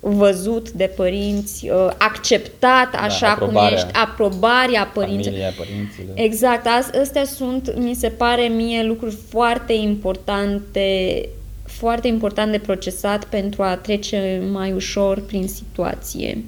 văzut 0.00 0.70
de 0.70 0.92
părinți, 0.96 1.68
uh, 1.68 1.90
acceptat 1.98 2.94
așa 2.94 3.26
cum 3.26 3.46
aprobarea. 3.46 3.76
ești, 3.76 3.92
aprobarea 3.92 4.90
părinților. 4.94 5.24
Familia, 5.24 5.52
părinților. 5.56 6.14
Exact, 6.14 6.66
as- 6.66 7.00
astea 7.00 7.24
sunt, 7.24 7.74
mi 7.76 7.94
se 7.94 8.08
pare 8.08 8.42
mie, 8.46 8.82
lucruri 8.82 9.16
foarte 9.28 9.72
importante, 9.72 11.28
foarte 11.66 12.08
important 12.08 12.50
de 12.50 12.58
procesat 12.58 13.24
pentru 13.24 13.62
a 13.62 13.76
trece 13.76 14.42
mai 14.52 14.72
ușor 14.72 15.20
prin 15.20 15.48
situație. 15.48 16.44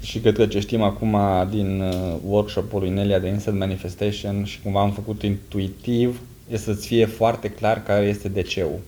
Și 0.00 0.18
cred 0.18 0.34
că 0.34 0.46
ce 0.46 0.60
știm 0.60 0.82
acum 0.82 1.16
din 1.50 1.80
uh, 1.80 2.16
workshop-ul 2.26 2.80
lui 2.80 2.90
Nelia 2.90 3.18
de 3.18 3.28
Instant 3.28 3.58
Manifestation 3.58 4.44
și 4.44 4.60
cumva 4.62 4.80
am 4.80 4.92
făcut 4.92 5.22
intuitiv, 5.22 6.20
e 6.50 6.56
să-ți 6.56 6.86
fie 6.86 7.06
foarte 7.06 7.48
clar 7.50 7.82
care 7.82 8.06
este 8.06 8.28
de 8.28 8.42
ceu. 8.42 8.80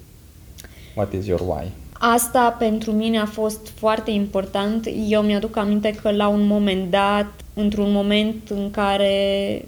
What 0.94 1.12
is 1.12 1.26
your 1.26 1.40
why? 1.40 1.70
Asta 1.92 2.56
pentru 2.58 2.92
mine 2.92 3.18
a 3.18 3.26
fost 3.26 3.68
foarte 3.74 4.10
important. 4.10 4.88
Eu 5.08 5.22
mi-aduc 5.22 5.56
aminte 5.56 5.90
că 6.02 6.10
la 6.10 6.28
un 6.28 6.46
moment 6.46 6.90
dat, 6.90 7.32
într-un 7.54 7.92
moment 7.92 8.50
în 8.50 8.70
care 8.70 9.64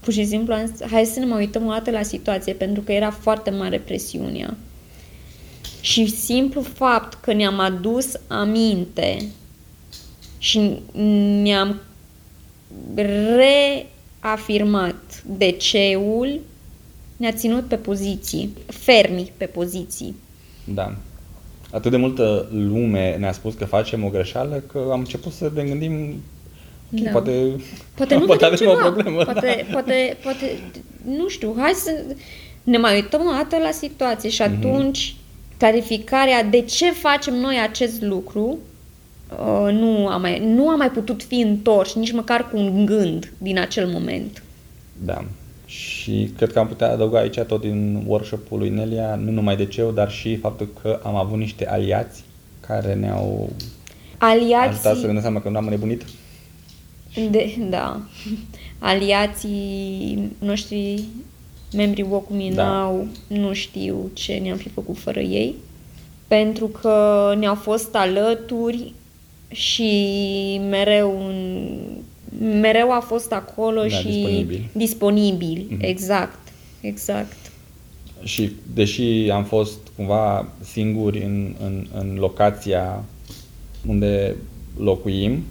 pur 0.00 0.12
și 0.12 0.26
simplu 0.26 0.54
am 0.54 0.66
zis, 0.66 0.86
hai 0.90 1.04
să 1.04 1.18
ne 1.18 1.24
mai 1.24 1.38
uităm 1.38 1.66
o 1.66 1.70
dată 1.70 1.90
la 1.90 2.02
situație, 2.02 2.52
pentru 2.52 2.82
că 2.82 2.92
era 2.92 3.10
foarte 3.10 3.50
mare 3.50 3.78
presiunea. 3.78 4.56
Și 5.80 6.06
simplu 6.06 6.60
fapt 6.60 7.14
că 7.20 7.32
ne-am 7.32 7.58
adus 7.58 8.12
aminte 8.26 9.28
și 10.38 10.72
ne-am 11.42 11.80
reafirmat 14.20 15.22
de 15.38 15.50
ceul, 15.50 16.40
ne-a 17.16 17.32
ținut 17.32 17.64
pe 17.66 17.76
poziții, 17.76 18.50
fermi 18.66 19.32
pe 19.36 19.44
poziții. 19.44 20.14
Da. 20.64 20.94
Atât 21.70 21.90
de 21.90 21.96
multă 21.96 22.48
lume 22.52 23.16
ne-a 23.18 23.32
spus 23.32 23.54
că 23.54 23.64
facem 23.64 24.04
o 24.04 24.08
greșeală 24.08 24.62
că 24.72 24.88
am 24.92 24.98
început 24.98 25.32
să 25.32 25.50
ne 25.54 25.62
gândim 25.62 26.22
Da. 26.88 27.02
da. 27.04 27.10
poate, 27.10 27.50
Poate 27.94 28.14
nu 28.16 28.24
poate 28.26 28.48
vedem 28.48 28.68
avem 28.68 28.76
ceva. 28.76 28.88
o 28.88 28.92
problemă. 28.92 29.24
Poate, 29.24 29.64
da. 29.66 29.72
poate, 29.72 30.16
poate, 30.22 30.58
nu 31.04 31.28
știu, 31.28 31.54
hai 31.58 31.72
să 31.72 31.90
ne 32.62 32.78
mai 32.78 32.94
uităm 32.94 33.20
o 33.26 33.30
dată 33.30 33.56
la 33.62 33.70
situație 33.70 34.28
și 34.30 34.42
atunci 34.42 35.16
clarificarea 35.56 36.42
de 36.44 36.60
ce 36.60 36.90
facem 36.90 37.34
noi 37.34 37.56
acest 37.62 38.02
lucru 38.02 38.58
uh, 39.30 39.72
nu 39.72 40.06
a 40.08 40.16
mai, 40.16 40.42
nu 40.54 40.68
a 40.68 40.76
mai 40.76 40.90
putut 40.90 41.22
fi 41.22 41.34
întors 41.40 41.94
nici 41.94 42.12
măcar 42.12 42.48
cu 42.50 42.56
un 42.56 42.86
gând 42.86 43.32
din 43.38 43.58
acel 43.58 43.86
moment. 43.86 44.42
Da. 45.04 45.24
Și 45.66 46.32
cred 46.36 46.52
că 46.52 46.58
am 46.58 46.66
putea 46.66 46.90
adăuga 46.92 47.18
aici 47.18 47.38
tot 47.40 47.60
din 47.60 48.02
workshop-ul 48.06 48.58
lui 48.58 48.68
Nelia, 48.68 49.14
nu 49.14 49.30
numai 49.30 49.56
de 49.56 49.66
ceu, 49.66 49.90
dar 49.90 50.10
și 50.10 50.36
faptul 50.36 50.68
că 50.82 51.00
am 51.02 51.14
avut 51.14 51.38
niște 51.38 51.66
aliați 51.68 52.24
care 52.66 52.94
ne-au 52.94 53.50
ajutat 54.18 54.80
să 54.80 54.88
Aliații, 54.88 55.06
ne 55.06 55.12
dăm 55.12 55.20
seama 55.20 55.40
că 55.40 55.48
nu 55.48 55.56
am 55.56 55.64
nebunit. 55.64 56.04
de, 57.30 57.56
da, 57.70 58.00
aliații 58.78 60.32
noștri, 60.38 61.04
membrii 61.72 62.06
Wokuminau, 62.10 63.06
Da. 63.28 63.36
nu 63.36 63.52
știu 63.52 64.10
ce 64.12 64.32
ne-am 64.32 64.56
fi 64.56 64.68
făcut 64.68 64.98
fără 64.98 65.20
ei, 65.20 65.54
pentru 66.28 66.66
că 66.66 67.34
ne-au 67.38 67.54
fost 67.54 67.94
alături 67.94 68.92
și 69.48 70.60
mereu, 70.70 71.26
în, 71.26 71.68
mereu 72.60 72.92
a 72.92 73.00
fost 73.00 73.32
acolo 73.32 73.80
Da, 73.80 73.88
și 73.88 74.06
disponibili. 74.06 74.68
disponibili. 74.72 75.66
Mhm. 75.70 75.78
Exact, 75.84 76.38
exact. 76.80 77.36
Și 78.22 78.52
deși 78.74 79.30
am 79.32 79.44
fost 79.44 79.78
cumva 79.96 80.48
singuri 80.60 81.22
în, 81.22 81.54
în, 81.64 81.86
în 81.94 82.16
locația 82.18 83.04
unde 83.86 84.34
locuim, 84.78 85.42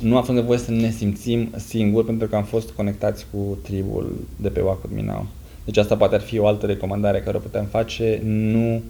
nu 0.00 0.16
a 0.16 0.20
fost 0.20 0.38
nevoie 0.38 0.58
să 0.58 0.70
ne 0.70 0.90
simțim 0.90 1.50
singuri 1.56 2.06
pentru 2.06 2.28
că 2.28 2.36
am 2.36 2.44
fost 2.44 2.70
conectați 2.70 3.26
cu 3.32 3.58
tribul 3.62 4.26
de 4.36 4.48
pe 4.48 4.60
Wacud 4.60 4.90
Minau. 4.94 5.26
Deci 5.64 5.76
asta 5.76 5.96
poate 5.96 6.14
ar 6.14 6.20
fi 6.20 6.38
o 6.38 6.46
altă 6.46 6.66
recomandare 6.66 7.20
care 7.20 7.36
o 7.36 7.40
putem 7.40 7.64
face. 7.64 8.20
Nu 8.24 8.82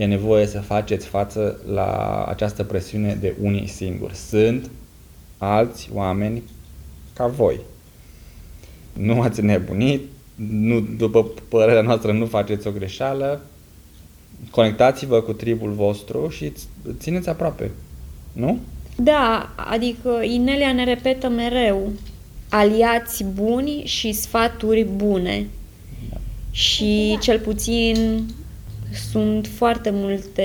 e 0.00 0.06
nevoie 0.06 0.46
să 0.46 0.60
faceți 0.60 1.06
față 1.06 1.60
la 1.72 2.24
această 2.28 2.64
presiune 2.64 3.14
de 3.20 3.34
unii 3.42 3.66
singuri. 3.66 4.14
Sunt 4.14 4.70
alți 5.38 5.88
oameni 5.92 6.42
ca 7.12 7.26
voi. 7.26 7.60
Nu 8.92 9.20
ați 9.20 9.40
nebunit, 9.42 10.00
nu, 10.34 10.80
după 10.80 11.30
părerea 11.48 11.82
noastră 11.82 12.12
nu 12.12 12.26
faceți 12.26 12.66
o 12.66 12.70
greșeală, 12.70 13.40
conectați-vă 14.50 15.20
cu 15.20 15.32
tribul 15.32 15.72
vostru 15.72 16.28
și 16.28 16.50
ți- 16.50 16.66
țineți 16.98 17.28
aproape. 17.28 17.70
Nu? 18.32 18.58
Da, 18.96 19.54
adică 19.56 20.20
Inelia 20.22 20.72
ne 20.72 20.84
repetă 20.84 21.28
mereu 21.28 21.92
aliați 22.48 23.24
buni 23.24 23.82
și 23.84 24.12
sfaturi 24.12 24.84
bune. 24.84 25.46
Și 26.50 27.18
cel 27.20 27.38
puțin 27.38 28.24
sunt 29.10 29.46
foarte 29.46 29.90
multe 29.92 30.42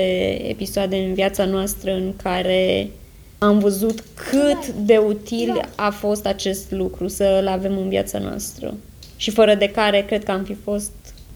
episoade 0.50 0.96
în 0.96 1.14
viața 1.14 1.44
noastră 1.44 1.92
în 1.92 2.12
care 2.22 2.90
am 3.38 3.58
văzut 3.58 4.04
cât 4.14 4.66
de 4.68 4.96
util 4.96 5.68
a 5.74 5.90
fost 5.90 6.26
acest 6.26 6.70
lucru 6.70 7.08
să-l 7.08 7.46
avem 7.48 7.78
în 7.78 7.88
viața 7.88 8.18
noastră. 8.18 8.74
Și 9.16 9.30
fără 9.30 9.54
de 9.54 9.68
care 9.70 10.02
cred 10.06 10.24
că 10.24 10.30
am 10.30 10.42
fi 10.44 10.54
fost 10.64 10.90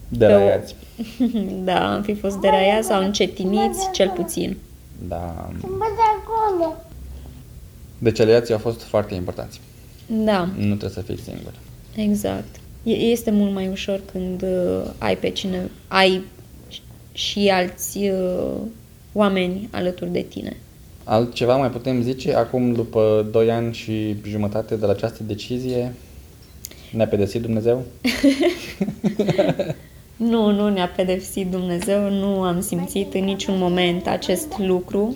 Deraiați. 0.07 0.75
pe 1.17 1.23
o... 1.23 1.27
Da, 1.63 1.93
am 1.95 2.01
fi 2.01 2.13
fost 2.13 2.37
deraiați 2.37 2.87
sau 2.87 3.03
încetiniți 3.03 3.91
cel 3.91 4.09
puțin. 4.15 4.57
Da. 5.07 5.49
Bă, 5.61 5.67
de 5.67 6.01
acolo. 6.23 6.75
Deci 7.97 8.19
aliații 8.19 8.53
au 8.53 8.59
fost 8.59 8.81
foarte 8.81 9.13
importanți. 9.13 9.59
Da. 10.05 10.49
Nu 10.57 10.75
trebuie 10.75 10.89
să 10.89 11.01
fii 11.01 11.19
singur. 11.19 11.53
Exact. 11.95 12.55
E- 12.83 12.91
Este 12.91 13.31
mult 13.31 13.53
mai 13.53 13.67
ușor 13.67 13.99
când 14.11 14.41
uh, 14.41 14.83
ai 14.97 15.17
pe 15.17 15.29
cine, 15.29 15.69
ai 15.87 16.21
și 17.11 17.49
alți 17.49 17.97
uh, 17.97 18.53
oameni 19.13 19.69
alături 19.71 20.11
de 20.11 20.21
tine. 20.21 20.57
Altceva 21.03 21.55
mai 21.55 21.69
putem 21.69 22.01
zice 22.01 22.33
acum 22.33 22.73
după 22.73 23.27
2 23.31 23.51
ani 23.51 23.73
și 23.73 24.15
jumătate 24.27 24.75
de 24.75 24.85
la 24.85 24.91
această 24.91 25.23
decizie? 25.23 25.93
Ne-a 26.91 27.07
pedepsit 27.07 27.41
Dumnezeu? 27.41 27.83
Nu, 30.29 30.51
nu 30.51 30.69
ne-a 30.69 30.87
pedepsit 30.87 31.47
Dumnezeu, 31.47 32.09
nu 32.09 32.41
am 32.41 32.61
simțit 32.61 33.13
în 33.13 33.23
niciun 33.23 33.57
moment 33.57 34.07
acest 34.07 34.57
lucru 34.57 35.15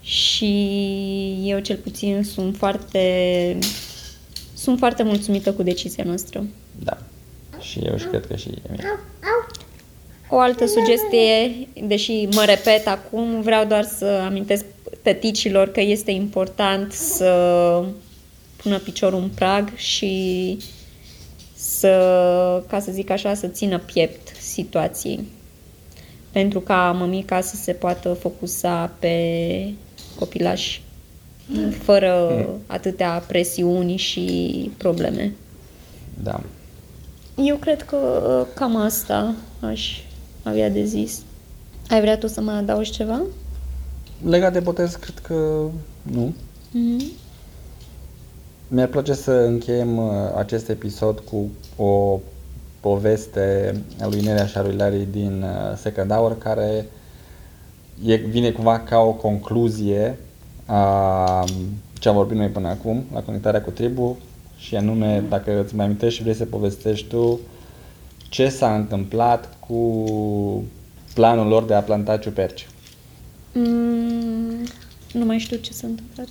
și 0.00 0.52
eu 1.44 1.58
cel 1.58 1.76
puțin 1.76 2.22
sunt 2.24 2.56
foarte 2.56 3.58
sunt 4.54 4.78
foarte 4.78 5.02
mulțumită 5.02 5.52
cu 5.52 5.62
decizia 5.62 6.04
noastră. 6.04 6.44
Da. 6.84 6.98
Și 7.60 7.78
eu 7.78 7.96
și 7.96 8.06
cred 8.06 8.26
că 8.26 8.36
și 8.36 8.48
Emil. 8.68 8.80
O 10.30 10.38
altă 10.38 10.66
sugestie, 10.66 11.68
deși 11.86 12.28
mă 12.32 12.44
repet 12.46 12.86
acum, 12.86 13.40
vreau 13.40 13.64
doar 13.64 13.84
să 13.84 14.04
amintesc 14.04 14.64
tăticilor 15.02 15.68
că 15.68 15.80
este 15.80 16.10
important 16.10 16.92
să 16.92 17.82
pună 18.56 18.78
piciorul 18.78 19.18
în 19.18 19.28
prag 19.28 19.74
și 19.74 20.56
să, 21.54 21.92
ca 22.66 22.80
să 22.80 22.92
zic 22.92 23.10
așa, 23.10 23.34
să 23.34 23.46
țină 23.46 23.78
piept 23.78 24.36
situației. 24.40 25.24
Pentru 26.32 26.60
ca 26.60 26.96
mămica 26.98 27.40
să 27.40 27.56
se 27.56 27.72
poată 27.72 28.12
focusa 28.12 28.92
pe 28.98 29.72
copilași 30.18 30.82
fără 31.82 32.46
atâtea 32.66 33.24
presiuni 33.26 33.96
și 33.96 34.70
probleme. 34.76 35.32
Da. 36.22 36.40
Eu 37.36 37.56
cred 37.56 37.82
că 37.82 37.96
uh, 37.96 38.54
cam 38.54 38.76
asta 38.76 39.34
aș 39.60 40.00
avea 40.48 40.70
de 40.70 40.84
zis. 40.84 41.22
Ai 41.88 42.00
vrea 42.00 42.18
tu 42.18 42.26
să 42.26 42.40
mai 42.40 42.58
adaugi 42.58 42.90
ceva? 42.90 43.20
Legat 44.24 44.52
de 44.52 44.60
botez, 44.60 44.94
cred 44.94 45.18
că 45.18 45.64
nu. 46.02 46.34
Mm-hmm. 46.70 47.24
Mi-ar 48.68 48.88
place 48.88 49.14
să 49.14 49.30
încheiem 49.30 49.98
uh, 49.98 50.12
acest 50.36 50.68
episod 50.68 51.18
cu 51.18 51.50
o 51.82 52.20
poveste 52.80 53.74
a 54.00 54.06
lui 54.06 54.20
Nerea 54.20 54.46
și 54.46 54.56
a 54.56 54.62
lui 54.62 54.76
Larry 54.76 55.08
din 55.10 55.42
uh, 55.42 55.76
Second 55.76 56.12
Hour 56.12 56.38
care 56.38 56.86
e, 58.04 58.14
vine 58.14 58.50
cumva 58.50 58.78
ca 58.78 58.98
o 58.98 59.12
concluzie 59.12 60.18
a 60.66 61.44
ce 61.98 62.08
am 62.08 62.14
vorbit 62.14 62.36
noi 62.36 62.48
până 62.48 62.68
acum 62.68 63.04
la 63.12 63.20
conectarea 63.20 63.62
cu 63.62 63.70
tribu 63.70 64.16
și 64.56 64.76
anume, 64.76 65.24
dacă 65.28 65.62
îți 65.62 65.74
mai 65.74 65.84
amintești 65.84 66.16
și 66.16 66.22
vrei 66.22 66.34
să 66.34 66.44
povestești 66.44 67.08
tu 67.08 67.40
ce 68.28 68.48
s-a 68.48 68.74
întâmplat 68.74 69.56
cu 69.68 70.64
planul 71.14 71.46
lor 71.46 71.64
de 71.64 71.74
a 71.74 71.80
planta 71.82 72.16
ciuperci. 72.16 72.66
Mm, 73.52 74.66
nu 75.12 75.24
mai 75.24 75.38
știu 75.38 75.56
ce 75.56 75.72
s-a 75.72 75.86
întâmplat. 75.86 76.28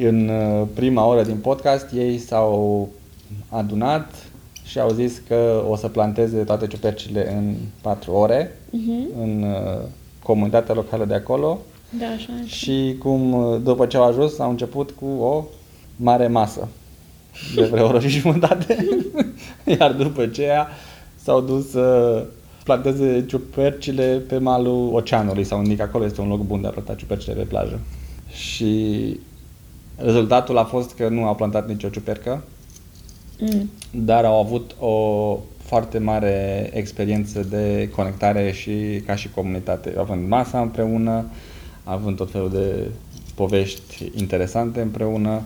În 0.00 0.28
uh, 0.28 0.66
prima 0.74 1.06
oră 1.06 1.22
din 1.22 1.36
podcast 1.36 1.92
ei 1.92 2.18
s-au 2.18 2.88
adunat 3.48 4.14
și 4.64 4.78
au 4.80 4.90
zis 4.90 5.20
că 5.28 5.64
o 5.68 5.76
să 5.76 5.88
planteze 5.88 6.36
toate 6.38 6.66
ciupercile 6.66 7.32
în 7.36 7.54
4 7.80 8.12
ore 8.12 8.58
Mhm. 8.70 9.06
în 9.22 9.42
uh, 9.42 9.82
comunitatea 10.22 10.74
locală 10.74 11.04
de 11.04 11.14
acolo 11.14 11.58
Da, 11.98 12.04
așa. 12.06 12.28
așa. 12.42 12.46
și 12.46 12.96
cum 12.98 13.32
uh, 13.32 13.60
după 13.62 13.86
ce 13.86 13.96
au 13.96 14.04
ajuns 14.04 14.38
au 14.38 14.50
început 14.50 14.90
cu 14.90 15.06
o 15.06 15.44
mare 15.96 16.26
masă 16.28 16.68
de 17.54 17.64
vreo 17.64 17.86
oră 17.86 18.00
și 18.00 18.08
jumătate 18.08 18.86
iar 19.78 19.92
după 19.92 20.22
aceea 20.22 20.68
s-au 21.26 21.40
dus 21.40 21.70
să 21.70 22.24
planteze 22.64 23.24
ciupercile 23.28 24.22
pe 24.28 24.38
malul 24.38 24.94
oceanului 24.94 25.44
sau 25.44 25.62
indică 25.62 25.82
acolo 25.82 26.04
este 26.04 26.20
un 26.20 26.28
loc 26.28 26.40
bun 26.40 26.60
de 26.60 26.66
a 26.66 26.70
planta 26.70 26.94
ciupercile 26.94 27.34
pe 27.34 27.42
plajă 27.42 27.80
și 28.30 29.20
rezultatul 29.96 30.58
a 30.58 30.64
fost 30.64 30.94
că 30.94 31.08
nu 31.08 31.24
au 31.24 31.34
plantat 31.34 31.68
nicio 31.68 31.88
ciupercă 31.88 32.42
Mm. 33.38 33.70
dar 33.90 34.24
au 34.24 34.40
avut 34.40 34.74
o 34.78 35.38
foarte 35.58 35.98
mare 35.98 36.70
experiență 36.72 37.42
de 37.42 37.90
conectare 37.96 38.52
și 38.52 39.02
ca 39.06 39.14
și 39.14 39.30
comunitate, 39.30 39.94
având 39.98 40.28
masa 40.28 40.60
împreună, 40.60 41.24
având 41.84 42.16
tot 42.16 42.30
felul 42.30 42.50
de 42.50 42.90
povești 43.34 44.10
interesante 44.14 44.80
împreună 44.80 45.42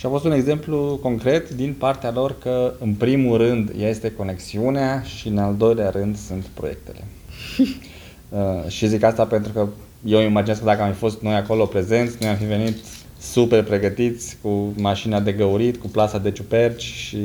și 0.00 0.06
a 0.06 0.08
fost 0.08 0.24
un 0.24 0.32
exemplu 0.32 0.98
concret 1.02 1.50
din 1.50 1.74
partea 1.78 2.10
lor 2.10 2.38
că 2.38 2.74
în 2.78 2.94
primul 2.94 3.36
rând 3.36 3.72
este 3.78 4.12
conexiunea 4.12 5.02
și 5.02 5.28
în 5.28 5.38
al 5.38 5.54
doilea 5.56 5.90
rând 5.90 6.16
sunt 6.16 6.44
proiectele. 6.44 7.04
Uh, 8.30 8.68
și 8.68 8.88
zic 8.88 9.02
asta 9.02 9.24
pentru 9.24 9.52
că 9.52 9.68
eu 10.04 10.18
îmi 10.18 10.26
imaginez 10.26 10.58
că 10.58 10.64
dacă 10.64 10.82
am 10.82 10.92
fi 10.92 10.98
fost 10.98 11.20
noi 11.20 11.34
acolo 11.34 11.64
prezenți, 11.66 12.16
noi 12.20 12.30
am 12.30 12.36
fi 12.36 12.44
venit 12.44 12.76
super 13.20 13.62
pregătiți 13.62 14.36
cu 14.42 14.72
mașina 14.76 15.20
de 15.20 15.32
găurit, 15.32 15.76
cu 15.76 15.86
plasa 15.86 16.18
de 16.18 16.30
ciuperci 16.30 16.82
și 16.82 17.18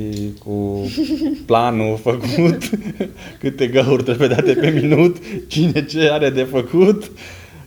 cu 0.45 0.85
planul 1.45 1.97
făcut, 1.97 2.69
câte 3.41 3.67
găuri 3.67 4.03
trebuie 4.03 4.27
date 4.27 4.53
pe 4.53 4.69
minut, 4.69 5.17
cine 5.47 5.85
ce 5.85 6.09
are 6.11 6.29
de 6.29 6.43
făcut 6.43 7.11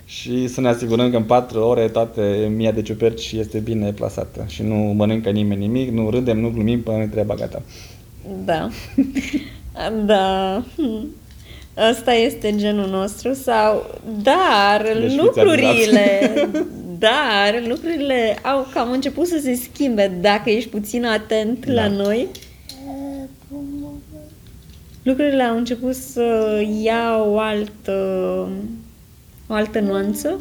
și 0.09 0.47
să 0.47 0.61
ne 0.61 0.69
asigurăm 0.69 1.11
că 1.11 1.17
în 1.17 1.23
4 1.23 1.61
ore 1.61 1.89
toate 1.89 2.53
mia 2.57 2.73
de 2.73 2.83
ciuperci 2.83 3.33
este 3.33 3.59
bine 3.59 3.93
plasată 3.93 4.45
și 4.47 4.63
nu 4.63 4.75
mănâncă 4.75 5.31
nimeni 5.31 5.61
nimic, 5.61 5.91
nu 5.91 6.11
râdem, 6.11 6.41
nu 6.41 6.51
glumim 6.51 6.83
până 6.83 6.97
nu 6.97 7.07
treaba 7.07 7.35
gata. 7.35 7.63
Da. 8.45 8.69
Da. 10.07 10.63
Hmm. 10.77 11.07
Asta 11.75 12.13
este 12.13 12.55
genul 12.57 12.89
nostru 12.89 13.33
sau 13.33 14.01
dar 14.23 14.83
Deci 14.83 15.03
fiți 15.03 15.17
lucrurile 15.17 16.33
dar 17.07 17.63
lucrurile 17.69 18.39
au 18.43 18.67
cam 18.75 18.91
început 18.91 19.27
să 19.27 19.39
se 19.43 19.55
schimbe 19.55 20.19
dacă 20.21 20.51
ești 20.51 20.69
puțin 20.69 21.05
atent 21.05 21.67
Da. 21.67 21.73
la 21.73 21.89
noi. 21.89 22.27
Lucrurile 25.03 25.43
au 25.43 25.57
început 25.57 25.95
să 25.95 26.61
ia 26.83 27.25
o 27.27 27.39
altă 27.39 28.49
o 29.49 29.55
altă 29.55 29.81
nuanță 29.81 30.39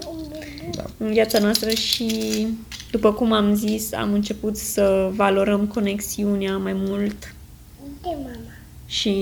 Da. 0.76 0.84
în 0.98 1.12
viața 1.12 1.40
noastră 1.40 1.70
și 1.70 2.48
după 2.92 3.14
cum 3.14 3.32
am 3.32 3.56
zis, 3.56 3.94
am 3.94 4.14
început 4.14 4.58
să 4.58 5.10
valorăm 5.16 5.66
conexiunea 5.68 6.58
mai 6.58 6.74
mult 6.76 7.36
De 7.82 8.08
mama. 8.10 8.30
și 8.86 9.14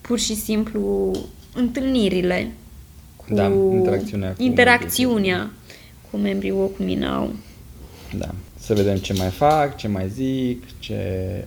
pur 0.00 0.18
și 0.18 0.34
simplu 0.34 1.10
întâlnirile 1.54 2.50
cu 3.16 3.34
Da, 3.34 3.44
interacțiunea 3.72 4.32
cu 4.32 4.42
interacțiunea 4.42 5.50
cu 6.10 6.16
membrii 6.16 6.50
Walk-Minau. 6.52 7.30
Da. 8.18 8.28
Să 8.58 8.74
vedem 8.74 8.96
ce 8.96 9.12
mai 9.12 9.28
fac, 9.28 9.76
ce 9.76 9.88
mai 9.88 10.08
zic, 10.08 10.64
ce 10.78 10.96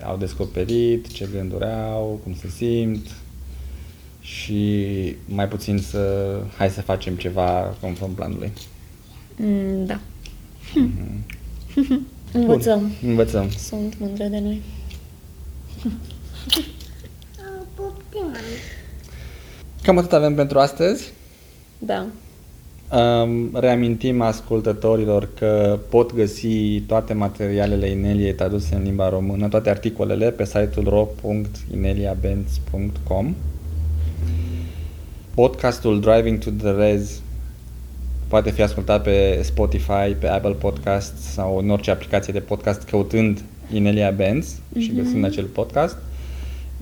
au 0.06 0.18
descoperit, 0.18 1.08
ce 1.12 1.28
gânduri 1.34 1.65
au, 1.65 2.20
cum 2.24 2.36
se 2.41 2.48
simt 2.50 3.08
și 4.26 5.16
mai 5.26 5.48
puțin 5.48 5.78
să 5.78 6.36
hai 6.58 6.70
să 6.70 6.82
facem 6.82 7.16
ceva 7.16 7.76
conform 7.82 8.14
planului. 8.14 8.52
Mm, 9.36 9.86
da. 9.86 10.00
Învățăm. 12.34 12.80
Bun, 12.80 13.10
învățăm. 13.10 13.50
Sunt 13.50 14.00
mândră 14.00 14.24
de 14.24 14.40
noi. 14.40 14.62
Pupti, 17.76 18.18
mami. 18.18 18.36
Cam 19.82 19.98
atât 19.98 20.14
avem 20.14 20.36
pentru 20.36 20.60
astăzi. 20.60 21.12
Da. 21.78 22.06
Um, 22.98 23.50
reamintim 23.54 24.22
ascultătorilor 24.22 25.30
că 25.34 25.80
pot 25.90 26.14
găsi 26.14 26.80
toate 26.80 27.14
materialele 27.14 27.90
Ineliei 27.90 28.34
traduse 28.34 28.76
în 28.76 28.84
limba 28.84 29.10
română, 29.10 29.48
toate 29.48 29.70
articolele 29.70 30.32
pe 30.32 30.46
site-ul 30.46 30.88
ro.ineliabenz.com 30.88 33.36
Podcastul 35.36 36.00
Driving 36.00 36.38
to 36.38 36.50
the 36.50 36.71
Rez 36.71 37.21
poate 38.28 38.52
fi 38.52 38.62
ascultat 38.62 39.04
pe 39.04 39.41
Spotify, 39.43 40.13
pe 40.19 40.28
Apple 40.28 40.54
Podcasts 40.54 41.21
sau 41.21 41.58
în 41.58 41.69
orice 41.69 41.91
aplicație 41.91 42.34
de 42.34 42.39
podcast 42.39 42.82
căutând 42.82 43.43
Inelia 43.74 44.12
Benz 44.12 44.60
și 44.78 44.93
găsind 44.93 45.26
acel 45.26 45.45
podcast. 45.45 45.98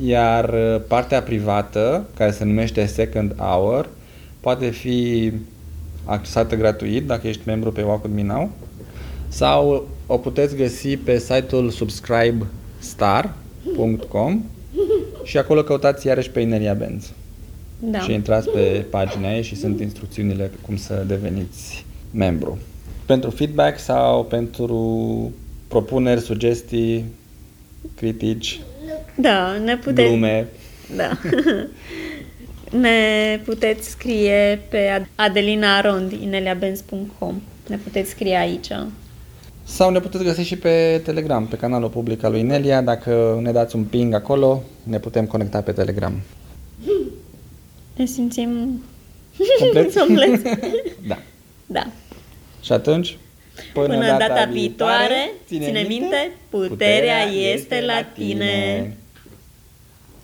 Iar 0.05 0.49
uh, 0.49 0.81
partea 0.87 1.21
privată, 1.21 2.05
care 2.17 2.31
se 2.31 2.43
numește 2.43 2.85
Second 2.85 3.35
Hour, 3.35 3.89
poate 4.39 4.69
fi 4.69 5.31
accesată 6.05 6.55
gratuit 6.55 7.05
dacă 7.05 7.27
ești 7.27 7.41
membru 7.45 7.71
pe 7.71 7.81
Walk 7.81 8.03
With 8.03 8.15
Me 8.15 8.23
Now 8.23 8.51
sau 9.27 9.87
o 10.07 10.17
puteți 10.17 10.55
găsi 10.55 10.97
pe 10.97 11.17
site-ul 11.17 11.69
subscribestar.com 11.69 14.43
și 15.23 15.37
acolo 15.37 15.63
căutați 15.63 16.07
iarăși 16.07 16.29
pe 16.29 16.39
Inelia 16.39 16.73
Benz. 16.73 17.13
Da. 17.91 17.99
Și 17.99 18.13
intrați 18.13 18.49
pe 18.49 18.85
pagina 18.89 19.35
ei 19.35 19.43
și 19.43 19.55
sunt 19.55 19.79
instrucțiunile 19.79 20.51
cum 20.61 20.77
să 20.77 21.03
deveniți 21.07 21.85
membru. 22.11 22.57
Pentru 23.05 23.29
feedback 23.29 23.79
sau 23.79 24.23
pentru 24.23 25.31
propuneri, 25.67 26.21
sugestii, 26.21 27.05
critici, 27.95 28.61
Da, 29.15 29.57
ne 29.63 29.77
puteți... 29.77 30.07
glume, 30.07 30.47
Da. 30.95 31.09
ne 32.85 33.39
puteți 33.45 33.89
scrie 33.89 34.61
pe 34.69 35.05
adelinaarond.ineliabenz.com 35.15 37.41
Ne 37.67 37.75
puteți 37.75 38.09
scrie 38.09 38.35
aici. 38.35 38.67
Sau 39.63 39.91
ne 39.91 39.99
puteți 39.99 40.23
găsi 40.23 40.41
și 40.41 40.57
pe 40.57 41.01
Telegram, 41.03 41.47
pe 41.47 41.55
canalul 41.55 41.89
public 41.89 42.23
al 42.23 42.31
lui 42.31 42.41
Nelia. 42.41 42.81
Dacă 42.81 43.39
ne 43.41 43.51
dați 43.51 43.75
un 43.75 43.83
ping 43.83 44.13
acolo, 44.13 44.63
ne 44.83 44.99
putem 44.99 45.25
conecta 45.25 45.61
pe 45.61 45.71
Telegram. 45.71 46.21
Ne 47.95 48.05
simțim 48.05 48.83
Complet? 49.59 49.93
complet. 49.99 50.41
Da. 51.07 51.17
Da. 51.65 51.87
Și 52.61 52.71
atunci, 52.71 53.17
Până, 53.73 54.17
data, 54.17 54.49
viitoare, 54.51 55.31
ține 55.47 55.85
minte, 55.87 56.31
puterea 56.49 57.21
este 57.23 57.81
la 57.81 58.03
tine. 58.03 58.97